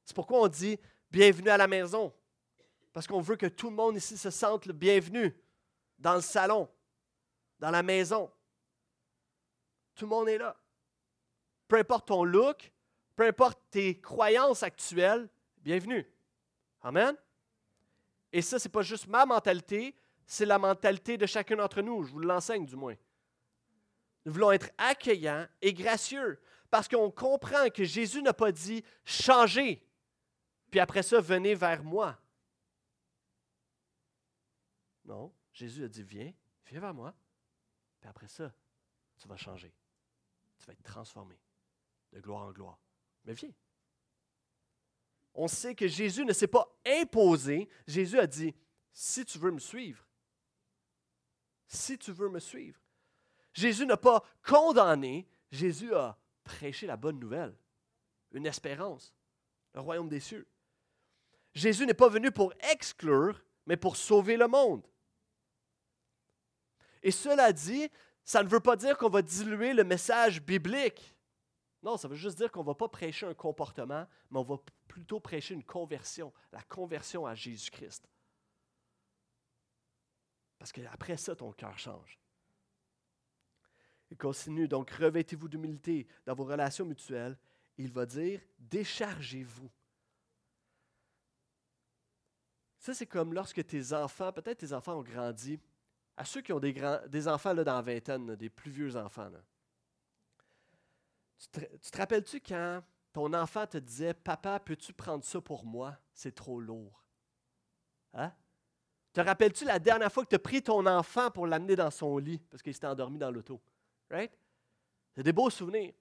[0.08, 2.14] C'est pourquoi on dit bienvenue à la maison.
[2.94, 5.38] Parce qu'on veut que tout le monde ici se sente le bienvenu
[5.98, 6.66] dans le salon,
[7.58, 8.30] dans la maison.
[9.94, 10.56] Tout le monde est là.
[11.68, 12.72] Peu importe ton look,
[13.16, 16.10] peu importe tes croyances actuelles, bienvenue.
[16.80, 17.14] Amen.
[18.32, 19.94] Et ça, ce n'est pas juste ma mentalité,
[20.24, 22.02] c'est la mentalité de chacun d'entre nous.
[22.04, 22.96] Je vous l'enseigne du moins.
[24.24, 26.40] Nous voulons être accueillants et gracieux
[26.70, 29.86] parce qu'on comprend que Jésus n'a pas dit changez,
[30.70, 32.18] puis après ça, venez vers moi.
[35.04, 36.32] Non, Jésus a dit viens,
[36.66, 37.14] viens vers moi,
[38.00, 38.52] puis après ça,
[39.18, 39.74] tu vas changer.
[40.58, 41.38] Tu vas être transformé
[42.12, 42.78] de gloire en gloire.
[43.24, 43.52] Mais viens.
[45.34, 47.68] On sait que Jésus ne s'est pas imposé.
[47.86, 48.54] Jésus a dit,
[48.92, 50.04] si tu veux me suivre,
[51.68, 52.80] si tu veux me suivre.
[53.52, 57.56] Jésus n'a pas condamné, Jésus a prêché la bonne nouvelle,
[58.32, 59.14] une espérance,
[59.74, 60.46] le royaume des cieux.
[61.58, 64.86] Jésus n'est pas venu pour exclure, mais pour sauver le monde.
[67.02, 67.90] Et cela dit,
[68.24, 71.14] ça ne veut pas dire qu'on va diluer le message biblique.
[71.82, 74.56] Non, ça veut juste dire qu'on ne va pas prêcher un comportement, mais on va
[74.86, 78.08] plutôt prêcher une conversion, la conversion à Jésus-Christ.
[80.58, 82.18] Parce qu'après ça, ton cœur change.
[84.10, 87.38] Il continue, donc revêtez-vous d'humilité dans vos relations mutuelles.
[87.76, 89.70] Il va dire, déchargez-vous.
[92.94, 95.60] C'est comme lorsque tes enfants, peut-être tes enfants ont grandi,
[96.16, 99.28] à ceux qui ont des, enfants là, dans la vingtaine, des plus vieux enfants.
[99.28, 99.38] Là.
[101.38, 101.48] Tu
[101.90, 105.96] te, rappelles-tu quand ton enfant te disait Papa, peux-tu prendre ça pour moi?
[106.12, 107.04] C'est trop lourd.
[108.14, 108.32] Hein?
[109.12, 112.18] Te rappelles-tu la dernière fois que tu as pris ton enfant pour l'amener dans son
[112.18, 113.60] lit parce qu'il s'était endormi dans l'auto?
[114.10, 114.32] Right?
[115.14, 115.92] C'est des beaux souvenirs.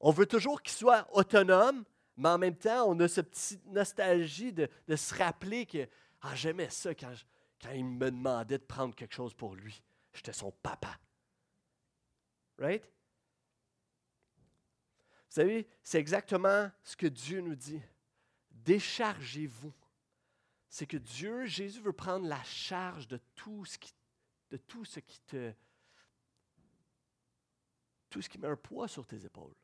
[0.00, 1.84] On veut toujours qu'il soit autonome,
[2.16, 5.88] mais en même temps, on a cette petite nostalgie de, se rappeler que
[6.20, 7.12] ah, j'aimais ça quand,
[7.60, 9.82] quand il me demandait de prendre quelque chose pour lui.
[10.12, 10.98] J'étais son papa.
[12.58, 12.84] Right?
[15.24, 17.82] Vous savez, c'est exactement ce que Dieu nous dit.
[18.52, 19.74] Déchargez-vous.
[20.68, 23.92] C'est que Dieu, Jésus veut prendre la charge de tout ce qui,
[24.50, 25.52] de tout ce qui te,
[28.08, 29.54] tout ce qui met un poids sur tes épaules.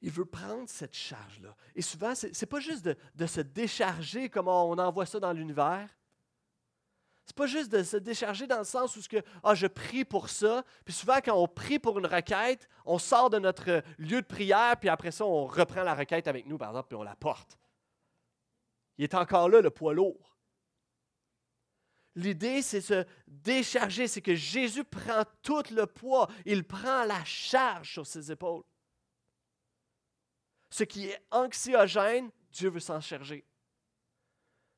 [0.00, 1.54] Il veut prendre cette charge-là.
[1.74, 5.88] Et souvent, ce n'est pas juste de, se décharger comme on envoie ça dans l'univers,
[7.28, 9.00] c'est pas juste de se décharger dans le sens où
[9.42, 10.64] ah, je prie pour ça.
[10.86, 14.78] Puis souvent, quand on prie pour une requête, on sort de notre lieu de prière,
[14.80, 17.58] puis après ça, on reprend la requête avec nous, par exemple, puis on la porte.
[18.96, 20.38] Il est encore là, le poids lourd.
[22.14, 27.92] L'idée, c'est se décharger, c'est que Jésus prend tout le poids, il prend la charge
[27.92, 28.64] sur ses épaules.
[30.70, 33.44] Ce qui est anxiogène, Dieu veut s'en charger.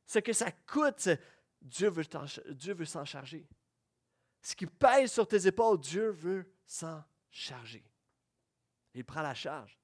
[0.07, 1.09] Ce que ça coûte,
[1.61, 2.05] Dieu veut,
[2.85, 3.47] s'en charger.
[4.43, 7.85] Ce qui pèse sur tes épaules, Dieu veut s'en charger.
[8.95, 9.79] Il prend la charge.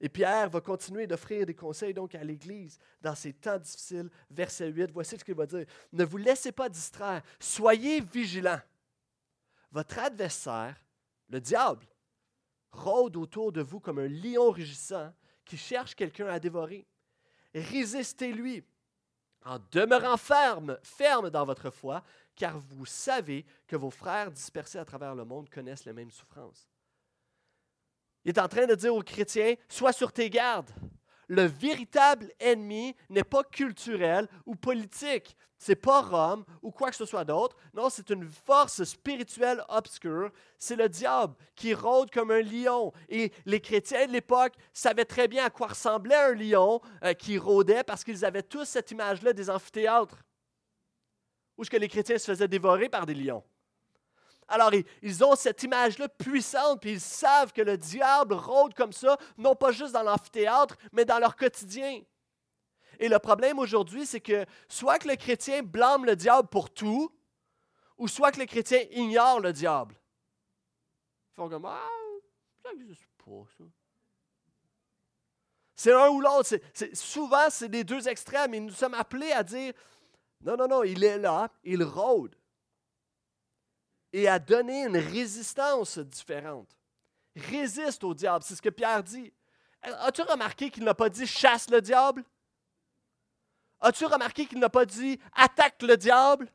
[0.00, 4.10] Et Pierre va continuer d'offrir des conseils donc à l'Église dans ces temps difficiles.
[4.30, 5.66] Verset 8, voici ce qu'il va dire.
[5.92, 8.60] Ne vous laissez pas distraire, soyez vigilants.
[9.70, 10.76] Votre adversaire,
[11.28, 11.86] le diable,
[12.72, 15.12] rôde autour de vous comme un lion rugissant
[15.44, 16.86] qui cherche quelqu'un à dévorer.
[17.54, 18.64] Résistez-lui
[19.44, 22.02] en demeurant ferme, ferme dans votre foi,
[22.36, 26.68] car vous savez que vos frères dispersés à travers le monde connaissent les mêmes souffrances.
[28.24, 30.70] Il est en train de dire aux chrétiens, sois sur tes gardes.
[31.30, 35.36] Le véritable ennemi n'est pas culturel ou politique.
[35.58, 37.56] C'est pas Rome ou quoi que ce soit d'autre.
[37.72, 40.32] Non, c'est une force spirituelle obscure.
[40.58, 42.92] C'est le diable qui rôde comme un lion.
[43.08, 47.38] Et les chrétiens de l'époque savaient très bien à quoi ressemblait un lion euh, qui
[47.38, 50.24] rôdait parce qu'ils avaient tous cette image-là des amphithéâtres
[51.56, 53.44] où ce que les chrétiens se faisaient dévorer par des lions.
[54.50, 59.16] Alors, ils ont cette image-là puissante, puis ils savent que le diable rôde comme ça,
[59.38, 62.02] non pas juste dans l'amphithéâtre, mais dans leur quotidien.
[62.98, 67.12] Et le problème aujourd'hui, c'est que soit que le chrétien blâme le diable pour tout,
[67.96, 69.94] ou soit que le chrétien ignore le diable.
[71.30, 71.88] Ils font comme Ah,
[72.64, 73.64] ça n'existe pas, ça.
[75.76, 76.56] C'est l'un ou l'autre.
[76.92, 78.52] souvent, c'est les deux extrêmes.
[78.52, 79.72] Et nous sommes appelés à dire
[80.40, 82.34] Non, non, non, il est là, il rôde
[84.12, 86.76] et à donner une résistance différente.
[87.36, 89.32] Résiste au diable, c'est ce que Pierre dit.
[89.82, 92.24] As-tu remarqué qu'il n'a pas dit chasse le diable?
[93.80, 96.52] As-tu remarqué qu'il n'a pas dit attaque le diable?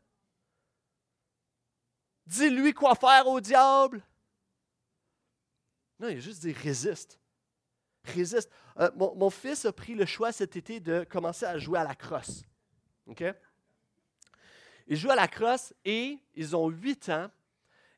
[2.27, 4.03] Dis-lui quoi faire au diable?
[5.99, 7.19] Non, il a juste dit résiste.
[8.03, 8.51] Résiste.
[8.77, 11.95] Euh, mon, fils a pris le choix cet été de commencer à jouer à la
[11.95, 12.43] crosse.
[13.07, 13.23] OK?
[14.87, 17.31] Ils jouent à la crosse et ils ont huit ans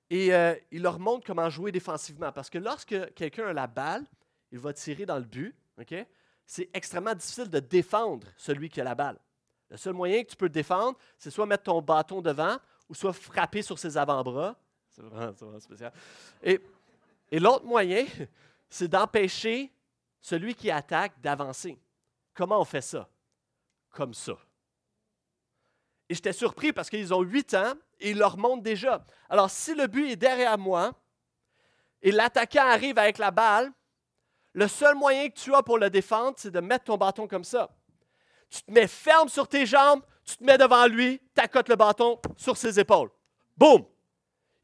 [0.09, 2.31] et euh, il leur montre comment jouer défensivement.
[2.31, 4.05] Parce que lorsque quelqu'un a la balle,
[4.51, 5.55] il va tirer dans le but.
[6.45, 9.19] C'est extrêmement difficile de défendre celui qui a la balle.
[9.69, 13.11] Le seul moyen que tu peux défendre, c'est soit mettre ton bâton devant ou soit
[13.11, 14.57] frapper sur ses avant-bras.
[14.89, 15.91] C'est vraiment, spécial.
[16.41, 16.61] Et,
[17.29, 18.05] et l'autre moyen,
[18.69, 19.71] c'est d'empêcher
[20.21, 21.77] celui qui attaque d'avancer.
[22.33, 23.09] Comment on fait ça?
[23.89, 24.37] Comme ça.
[26.09, 29.03] Et j'étais surpris parce qu'ils ont huit ans ils leur montrent déjà.
[29.29, 30.93] Alors, si le but est derrière moi
[32.01, 33.71] et l'attaquant arrive avec la balle,
[34.53, 37.43] le seul moyen que tu as pour le défendre, c'est de mettre ton bâton comme
[37.43, 37.69] ça.
[38.49, 41.75] Tu te mets ferme sur tes jambes, tu te mets devant lui, tu accotes le
[41.75, 43.09] bâton sur ses épaules.
[43.55, 43.85] Boum!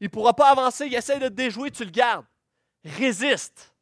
[0.00, 2.26] Il ne pourra pas avancer, il essaie de te déjouer, tu le gardes.
[2.84, 3.74] Résiste.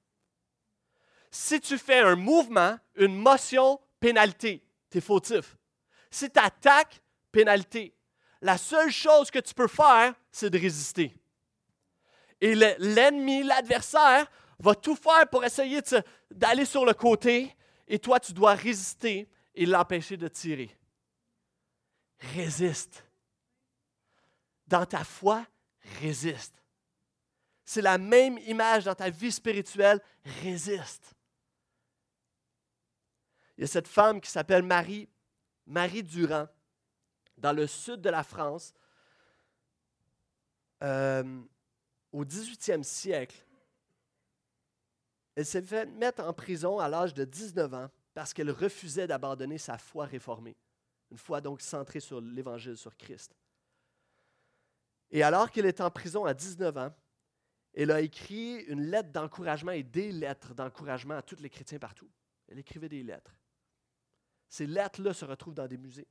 [1.30, 5.56] Si tu fais un mouvement, une motion, pénalité, tu es fautif.
[6.10, 7.00] Si tu attaques,
[7.32, 7.94] pénalité.
[8.42, 11.14] La seule chose que tu peux faire, c'est de résister.
[12.40, 14.28] Et l'ennemi, l'adversaire,
[14.58, 15.80] va tout faire pour essayer
[16.28, 17.54] d'aller sur le côté,
[17.86, 20.76] et toi, tu dois résister et l'empêcher de tirer.
[22.34, 23.04] Résiste.
[24.66, 25.46] Dans ta foi,
[26.00, 26.54] résiste.
[27.64, 30.00] C'est la même image dans ta vie spirituelle,
[30.42, 31.14] résiste.
[33.56, 35.08] Il y a cette femme qui s'appelle Marie,
[35.64, 36.48] Marie Durand
[37.42, 38.72] dans le sud de la France,
[40.82, 41.42] euh,
[42.12, 43.36] au 18e siècle,
[45.34, 49.58] elle s'est fait mettre en prison à l'âge de 19 ans parce qu'elle refusait d'abandonner
[49.58, 50.56] sa foi réformée,
[51.10, 53.34] une foi donc centrée sur l'Évangile, sur Christ.
[55.10, 56.94] Et alors qu'elle est en prison à 19 ans,
[57.74, 62.08] elle a écrit une lettre d'encouragement et des lettres d'encouragement à tous les chrétiens partout.
[62.48, 63.34] Elle écrivait des lettres.
[64.48, 66.06] Ces lettres-là se retrouvent dans des musées.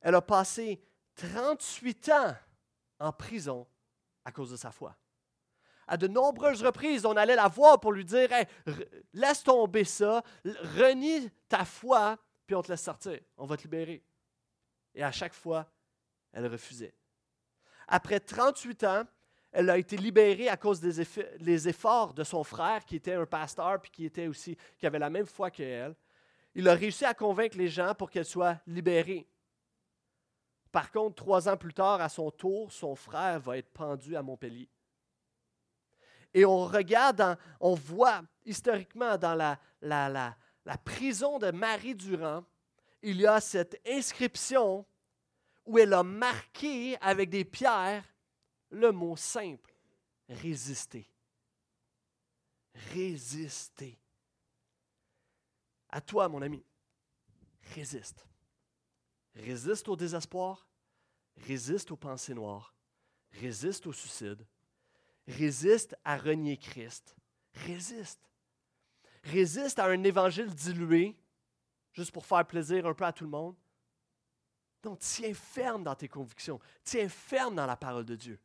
[0.00, 0.80] Elle a passé
[1.16, 2.36] 38 ans
[3.00, 3.66] en prison
[4.24, 4.96] à cause de sa foi.
[5.86, 8.28] À de nombreuses reprises, on allait la voir pour lui dire
[9.14, 14.04] Laisse tomber ça, renie ta foi, puis on te laisse sortir, on va te libérer.
[14.94, 15.66] Et à chaque fois,
[16.32, 16.94] elle refusait.
[17.86, 19.04] Après 38 ans,
[19.50, 23.80] elle a été libérée à cause des efforts de son frère, qui était un pasteur,
[23.80, 25.96] puis qui, était aussi, qui avait la même foi qu'elle.
[26.54, 29.26] Il a réussi à convaincre les gens pour qu'elle soit libérée.
[30.70, 34.22] Par contre, trois ans plus tard, à son tour, son frère va être pendu à
[34.22, 34.68] Montpellier.
[36.34, 40.36] Et on regarde, on voit historiquement dans la,
[40.84, 42.44] prison de Marie Durand,
[43.02, 44.84] il y a cette inscription
[45.64, 48.04] où elle a marqué avec des pierres
[48.70, 49.74] le mot simple,
[50.28, 51.08] résister.
[52.92, 53.98] Résister.
[55.88, 56.62] À toi, mon ami,
[57.74, 58.27] résiste.
[59.38, 60.68] Résiste au désespoir,
[61.36, 62.74] résiste aux pensées noires,
[63.40, 64.44] résiste au suicide,
[65.28, 67.14] résiste à renier Christ,
[67.54, 68.20] résiste.
[69.22, 71.16] Résiste à un évangile dilué,
[71.92, 73.54] juste pour faire plaisir un peu à tout le monde.
[74.82, 78.40] Donc, tiens ferme dans tes convictions, tiens ferme dans la parole de Dieu.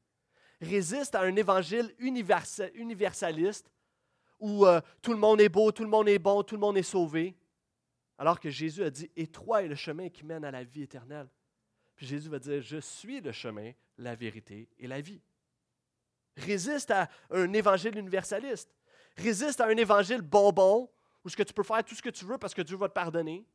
[0.62, 3.72] Résiste à un évangile universaliste
[4.40, 6.78] où euh, tout le monde est beau, tout le monde est bon, tout le monde
[6.78, 7.36] est sauvé.
[8.18, 11.28] Alors que Jésus a dit, étroit est le chemin qui mène à la vie éternelle.
[11.96, 15.22] Puis Jésus va dire, je suis le chemin, la vérité et la vie.
[16.38, 18.70] Résiste à un évangile universaliste.
[19.18, 20.90] Résiste à un évangile bonbon
[21.24, 22.90] où ce que tu peux faire tout ce que tu veux parce que Dieu va
[22.90, 23.46] te pardonner.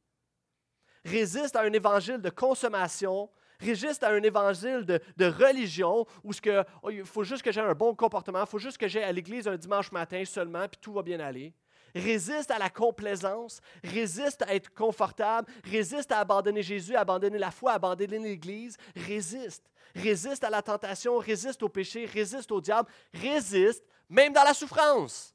[1.04, 3.28] Résiste à un évangile de consommation.
[3.60, 7.60] Résiste à un évangile de, religion où ce que, oh, il faut juste que j'ai
[7.60, 10.78] un bon comportement, il faut juste que j'aille à l'église un dimanche matin seulement, puis
[10.80, 11.52] tout va bien aller.
[11.94, 17.72] Résiste à la complaisance, résiste à être confortable, résiste à abandonner Jésus, abandonner la foi,
[17.72, 18.76] abandonner l'Église.
[18.94, 19.70] Résiste.
[19.94, 25.34] Résiste à la tentation, résiste au péché, résiste au diable, résiste même dans la souffrance.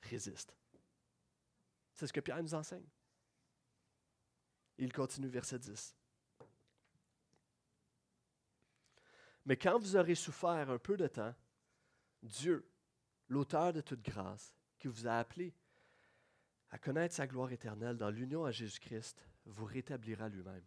[0.00, 0.54] Résiste.
[1.92, 2.86] C'est ce que Pierre nous enseigne.
[4.78, 5.94] Il continue, verset 10.
[9.44, 11.34] Mais quand vous aurez souffert un peu de temps,
[12.22, 12.70] Dieu,
[13.28, 15.54] l'auteur de toute grâce, qui vous a appelé
[16.70, 20.64] à connaître sa gloire éternelle dans l'union à Jésus-Christ, vous rétablira lui-même.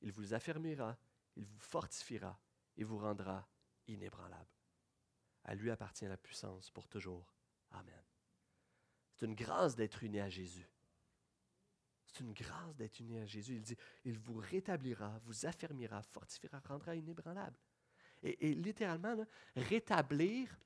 [0.00, 0.96] Il vous affermira,
[1.36, 2.40] il vous fortifiera
[2.76, 3.46] et vous rendra
[3.86, 4.50] inébranlable.
[5.44, 7.34] À lui appartient la puissance pour toujours.
[7.72, 8.02] Amen.
[9.14, 10.66] C'est une grâce d'être uni à Jésus.
[12.06, 13.56] C'est une grâce d'être uni à Jésus.
[13.56, 17.58] Il dit, il vous rétablira, vous affermira, fortifiera, rendra inébranlable.
[18.22, 19.16] Et, littéralement,
[19.56, 20.58] rétablir,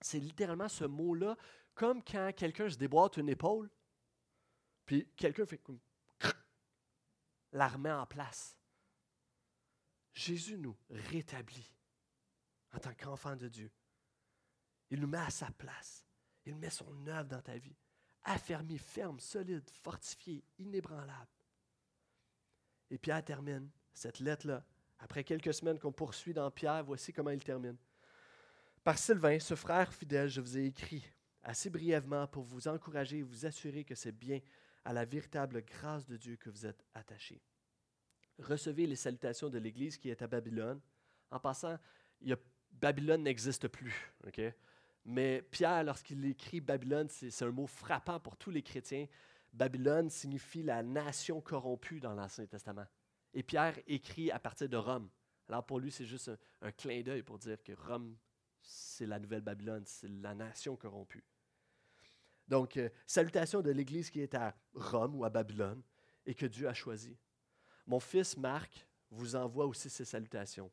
[0.00, 1.36] c'est littéralement ce mot-là
[1.74, 3.70] comme quand quelqu'un se déboîte une épaule,
[4.86, 5.80] puis quelqu'un fait comme
[7.52, 8.56] la remet en place.
[10.12, 11.74] Jésus nous rétablit
[12.72, 13.70] en tant qu'enfant de Dieu.
[14.90, 16.06] Il nous met à sa place.
[16.44, 17.76] Il met son œuvre dans ta vie.
[18.22, 21.30] Affermi, ferme, solide, fortifié, inébranlable.
[22.90, 24.64] Et Pierre termine cette lettre-là.
[24.98, 27.76] Après quelques semaines qu'on poursuit dans Pierre, voici comment il termine.
[28.82, 31.04] Par Sylvain, ce frère fidèle, je vous ai écrit
[31.44, 34.40] assez brièvement pour vous encourager et vous assurer que c'est bien
[34.84, 37.40] à la véritable grâce de Dieu que vous êtes attachés.
[38.38, 40.80] Recevez les salutations de l'Église qui est à Babylone.
[41.30, 41.78] En passant,
[42.72, 44.12] Babylone n'existe plus.
[45.04, 49.06] Mais Pierre, lorsqu'il écrit Babylone, c'est un mot frappant pour tous les chrétiens.
[49.52, 52.86] Babylone signifie la nation corrompue dans l'Ancien Testament.
[53.32, 55.08] Et Pierre écrit à partir de Rome.
[55.48, 58.16] Alors pour lui, c'est juste un, un clin d'œil pour dire que Rome,
[58.62, 61.24] c'est la nouvelle Babylone, c'est la nation corrompue.
[62.48, 65.82] Donc, euh, salutations de l'Église qui est à Rome ou à Babylone
[66.26, 67.16] et que Dieu a choisi.
[67.86, 70.70] Mon fils Marc vous envoie aussi ces salutations.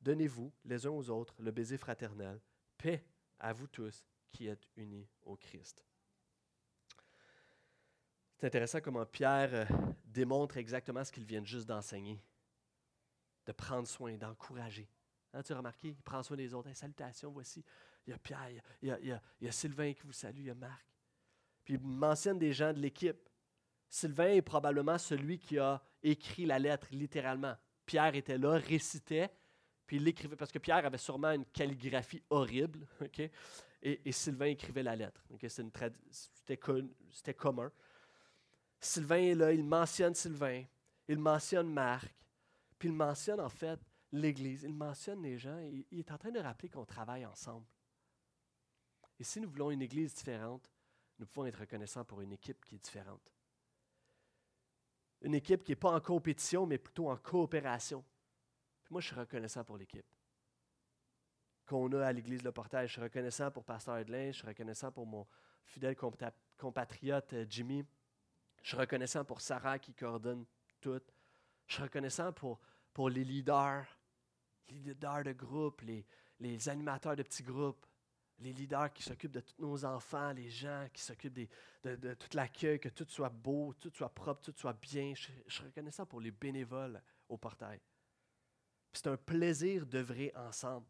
[0.00, 2.40] Donnez-vous les uns aux autres le baiser fraternel.
[2.76, 3.04] Paix
[3.38, 5.84] à vous tous qui êtes unis au Christ.
[8.38, 9.64] C'est intéressant comment Pierre euh,
[10.04, 12.20] démontre exactement ce qu'il vient juste d'enseigner,
[13.46, 14.88] de prendre soin, d'encourager.
[15.32, 16.74] Hein, tu as remarqué, il prend soin des autres.
[16.74, 17.64] salutations, voici.
[18.04, 18.50] Il y a Pierre,
[18.82, 20.91] il y a Sylvain qui vous salue, il y a Marc.
[21.64, 23.28] Puis il mentionne des gens de l'équipe.
[23.88, 27.54] Sylvain est probablement celui qui a écrit la lettre littéralement.
[27.84, 29.30] Pierre était là, récitait,
[29.86, 32.86] puis il l'écrivait, parce que Pierre avait sûrement une calligraphie horrible,
[33.82, 35.22] et, Sylvain écrivait la lettre.
[35.48, 36.56] C'était
[37.34, 37.70] commun.
[38.80, 40.64] Sylvain est là, il mentionne Sylvain,
[41.06, 42.12] il mentionne Marc,
[42.78, 43.78] puis il mentionne en fait
[44.10, 45.58] l'Église, il mentionne les gens,
[45.90, 47.66] il est en train de rappeler qu'on travaille ensemble.
[49.18, 50.68] Et si nous voulons une Église différente,
[51.18, 53.32] nous pouvons être reconnaissants pour une équipe qui est différente.
[55.20, 58.04] Une équipe qui n'est pas en compétition, mais plutôt en coopération.
[58.90, 60.06] moi, je suis reconnaissant pour l'équipe
[61.66, 62.88] qu'on a à l'Église Le Portage.
[62.88, 65.26] Je suis reconnaissant pour Pasteur Edlin, je suis reconnaissant pour mon
[65.64, 65.96] fidèle
[66.58, 67.84] compatriote euh, Jimmy.
[68.62, 70.44] Je suis reconnaissant pour Sarah qui coordonne
[70.80, 71.00] tout.
[71.66, 72.60] Je suis reconnaissant pour,
[73.08, 73.86] les leaders,
[74.68, 75.80] les leaders de groupe,
[76.40, 77.86] les animateurs de petits groupes,
[78.38, 81.38] les leaders qui s'occupent de tous nos enfants, les gens qui s'occupent
[81.84, 85.14] de, tout l'accueil, que tout soit beau, tout soit propre, tout soit bien.
[85.14, 87.80] Je, je suis reconnaissant pour les bénévoles au portail.
[88.92, 90.86] C'est un plaisir d'œuvrer ensemble.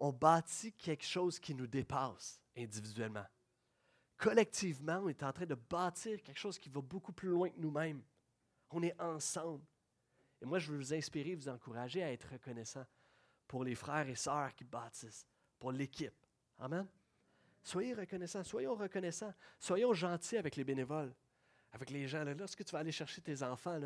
[0.00, 3.26] On bâtit quelque chose qui nous dépasse individuellement.
[4.16, 7.58] Collectivement, on est en train de bâtir quelque chose qui va beaucoup plus loin que
[7.58, 8.02] nous-mêmes.
[8.70, 9.64] On est ensemble.
[10.40, 12.84] Et moi, je veux vous inspirer, vous encourager à être reconnaissant
[13.46, 15.26] pour les frères et sœurs qui bâtissent,
[15.58, 16.23] pour l'équipe
[16.58, 16.86] Amen.
[17.62, 21.14] Soyez reconnaissants, soyons reconnaissants, soyons gentils avec les bénévoles,
[21.72, 22.24] avec les gens.
[22.24, 23.80] Lorsque tu vas aller chercher tes enfants,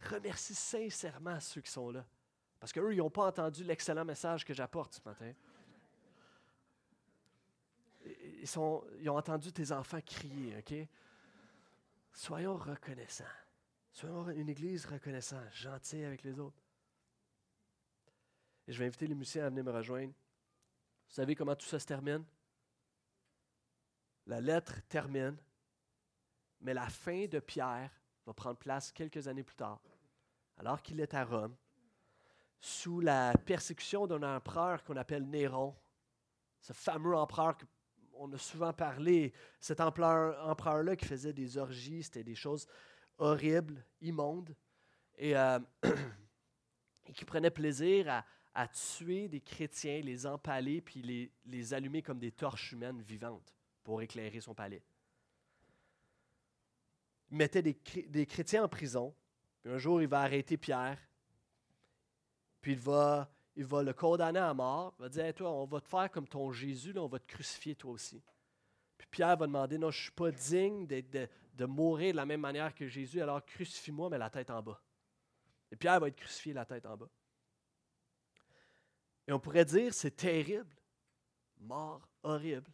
[0.00, 2.06] remercie sincèrement ceux qui sont là.
[2.60, 5.32] Parce qu'eux, ils n'ont pas entendu l'excellent message que j'apporte ce matin.
[8.04, 10.74] Ils, ils ont entendu tes enfants crier, OK?
[12.12, 13.24] Soyons reconnaissants.
[13.92, 16.62] Soyons une église reconnaissante, gentille avec les autres.
[18.66, 20.12] Et je vais inviter les musiciens à venir me rejoindre.
[21.08, 22.24] Vous savez comment tout ça se termine?
[24.26, 25.36] La lettre termine,
[26.60, 27.90] mais la fin de Pierre
[28.26, 29.80] va prendre place quelques années plus tard,
[30.58, 31.56] alors qu'il est à Rome,
[32.60, 35.74] sous la persécution d'un empereur qu'on appelle Néron,
[36.60, 37.56] ce fameux empereur
[38.20, 42.66] on a souvent parlé, cet empereur-là qui faisait des orgies, c'était des choses
[43.16, 44.54] horribles, immondes,
[45.16, 45.60] et, euh,
[47.06, 48.24] et qui prenait plaisir à,
[48.54, 53.54] à tuer des chrétiens, les empaler, puis les, les allumer comme des torches humaines vivantes
[53.82, 54.82] pour éclairer son palais.
[57.30, 57.78] Il mettait des,
[58.08, 59.14] des chrétiens en prison,
[59.62, 60.98] puis un jour il va arrêter Pierre,
[62.60, 65.80] puis il va, il va le condamner à mort, il va dire Toi, on va
[65.80, 68.22] te faire comme ton Jésus, là, on va te crucifier toi aussi.
[68.96, 72.16] Puis Pierre va demander Non, je ne suis pas digne de, de, de mourir de
[72.16, 74.80] la même manière que Jésus, alors crucifie-moi, mais la tête en bas.
[75.70, 77.08] Et Pierre va être crucifié la tête en bas.
[79.28, 80.74] Et on pourrait dire, c'est terrible,
[81.58, 82.72] mort horrible.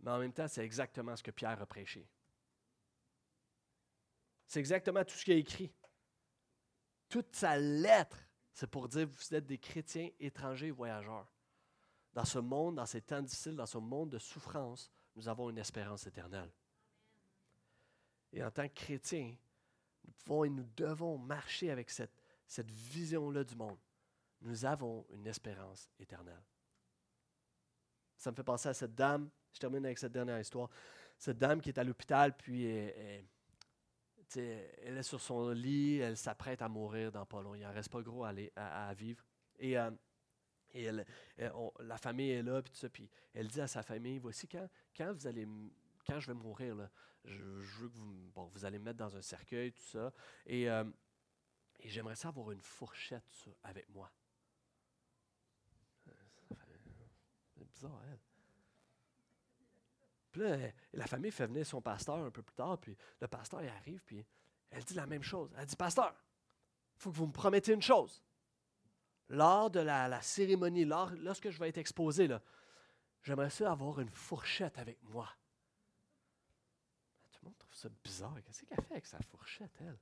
[0.00, 2.06] Mais en même temps, c'est exactement ce que Pierre a prêché.
[4.46, 5.72] C'est exactement tout ce qu'il a écrit.
[7.08, 8.18] Toute sa lettre,
[8.52, 11.26] c'est pour dire, vous êtes des chrétiens étrangers voyageurs.
[12.12, 15.58] Dans ce monde, dans ces temps difficiles, dans ce monde de souffrance, nous avons une
[15.58, 16.52] espérance éternelle.
[18.30, 19.34] Et en tant que chrétiens,
[20.04, 23.78] nous pouvons et nous devons marcher avec cette, cette vision-là du monde
[24.42, 26.42] nous avons une espérance éternelle.
[28.16, 30.68] Ça me fait penser à cette dame, je termine avec cette dernière histoire,
[31.18, 33.24] cette dame qui est à l'hôpital, puis elle,
[34.82, 37.54] est sur son lit, elle s'apprête à mourir dans pas long.
[37.54, 39.24] Il n'en reste pas gros à, vivre.
[39.58, 39.90] Et, euh,
[41.80, 44.68] la famille est là, puis tout ça, puis elle dit à sa famille, voici quand,
[44.96, 45.46] quand vous allez
[46.06, 46.88] quand je vais mourir,
[47.24, 50.12] je, veux que vous, bon, vous allez me mettre dans un cercueil, tout ça,
[50.46, 50.84] et, euh,
[51.80, 54.10] et j'aimerais ça avoir une fourchette avec moi.
[57.78, 58.18] Bizarre, elle.
[60.32, 60.56] Puis là,
[60.92, 64.02] la famille fait venir son pasteur un peu plus tard, puis le pasteur il arrive,
[64.04, 64.24] puis
[64.70, 65.50] elle dit la même chose.
[65.56, 66.14] Elle dit Pasteur,
[66.96, 68.22] il faut que vous me promettez une chose.
[69.30, 72.28] Lors de la, cérémonie, lors, lorsque je vais être exposé,
[73.22, 75.28] j'aimerais ça avoir une fourchette avec moi.
[77.32, 78.36] Tout le monde trouve ça bizarre.
[78.44, 79.98] Qu'est-ce qu'elle fait avec sa fourchette, elle?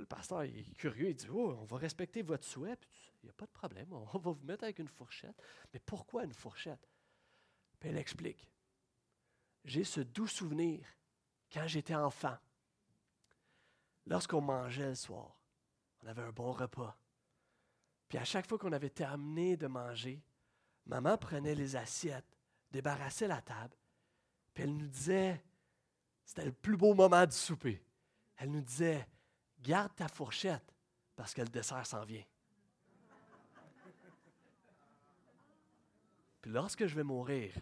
[0.00, 2.78] Le pasteur est curieux, il dit Oh, on va respecter votre souhait.
[3.22, 5.40] il n'y a pas de problème, on va vous mettre avec une fourchette.
[5.72, 6.88] Mais pourquoi une fourchette?
[7.78, 8.48] Puis elle explique
[9.64, 10.86] J'ai ce doux souvenir
[11.52, 12.36] quand j'étais enfant.
[14.06, 15.36] Lorsqu'on mangeait le soir,
[16.02, 16.98] on avait un bon repas.
[18.08, 20.22] Puis à chaque fois qu'on avait terminé de manger,
[20.86, 22.38] maman prenait les assiettes,
[22.70, 23.76] débarrassait la table,
[24.54, 25.44] puis elle nous disait,
[26.24, 27.82] c'était le plus beau moment du souper.
[28.36, 29.06] Elle nous disait,
[29.60, 30.74] garde ta fourchette
[31.16, 32.24] parce que le dessert s'en vient.
[36.40, 37.52] Puis lorsque je vais mourir,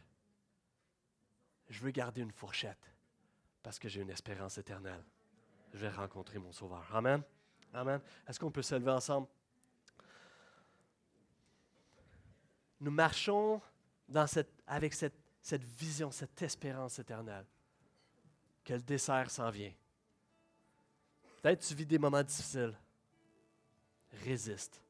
[1.68, 2.92] je veux garder une fourchette
[3.62, 5.02] parce que j'ai une espérance éternelle.
[5.72, 6.86] Je vais rencontrer mon Sauveur.
[6.94, 7.22] Amen.
[7.72, 8.00] Amen.
[8.26, 9.26] Est-ce qu'on peut se lever ensemble?
[12.80, 13.60] Nous marchons
[14.66, 17.46] avec cette, cette vision, cette espérance éternelle
[18.64, 19.72] que le dessert s'en vient.
[21.46, 22.74] Peut-être tu vis des moments difficiles.
[24.24, 24.82] Résiste.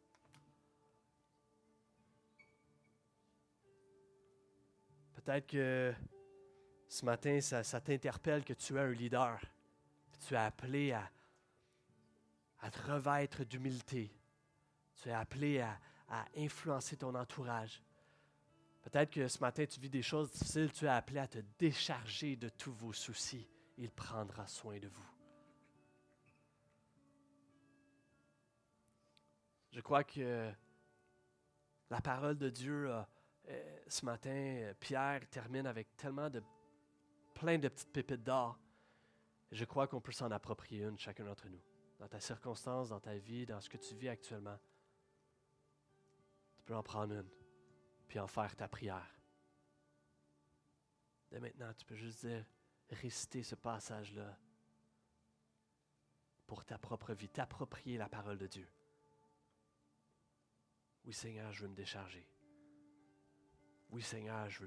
[5.17, 5.93] Peut-être que
[6.89, 9.39] ce matin, ça, t'interpelle que tu es un leader.
[10.27, 11.11] Tu es appelé à,
[12.71, 14.11] te revêtre d'humilité.
[15.03, 15.79] Tu es appelé à
[16.39, 17.83] influencer ton entourage.
[18.83, 20.73] Peut-être que ce matin, tu vis des choses difficiles.
[20.73, 23.47] Tu es appelé à te décharger de tous vos soucis.
[23.77, 25.16] Il prendra soin de vous.
[29.77, 30.51] Je crois que
[31.91, 36.43] la parole de Dieu, euh, ce matin, Pierre termine avec tellement de
[37.35, 38.59] plein de petites pépites d'or.
[39.53, 41.61] Je crois qu'on peut s'en approprier une, chacun d'entre nous,
[41.99, 44.59] dans ta circonstance, dans ta vie, dans ce que tu vis actuellement.
[46.57, 47.29] Tu peux en prendre une,
[48.09, 49.15] puis en faire ta prière.
[51.31, 52.47] Dès maintenant, tu peux juste dire,
[52.93, 54.39] réciter ce passage-là
[56.47, 58.67] pour ta propre vie, t'approprier la parole de Dieu.
[61.07, 62.29] Oui, Seigneur, je veux me décharger.
[63.91, 64.65] Oui, Seigneur, je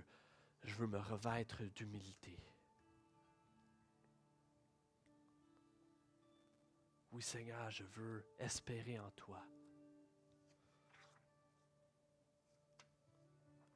[0.76, 2.40] veux, me revêtre d'humilité.
[7.12, 9.46] Oui, Seigneur, je veux espérer en toi.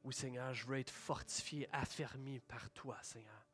[0.06, 3.46] Oui, Seigneur, je veux être fortifié, affermi par toi, Seigneur.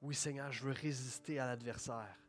[0.00, 2.23] Oui, Seigneur, je veux résister à l'adversaire.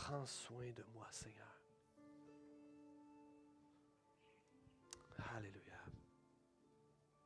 [0.00, 1.49] Prends soin de moi, Seigneur.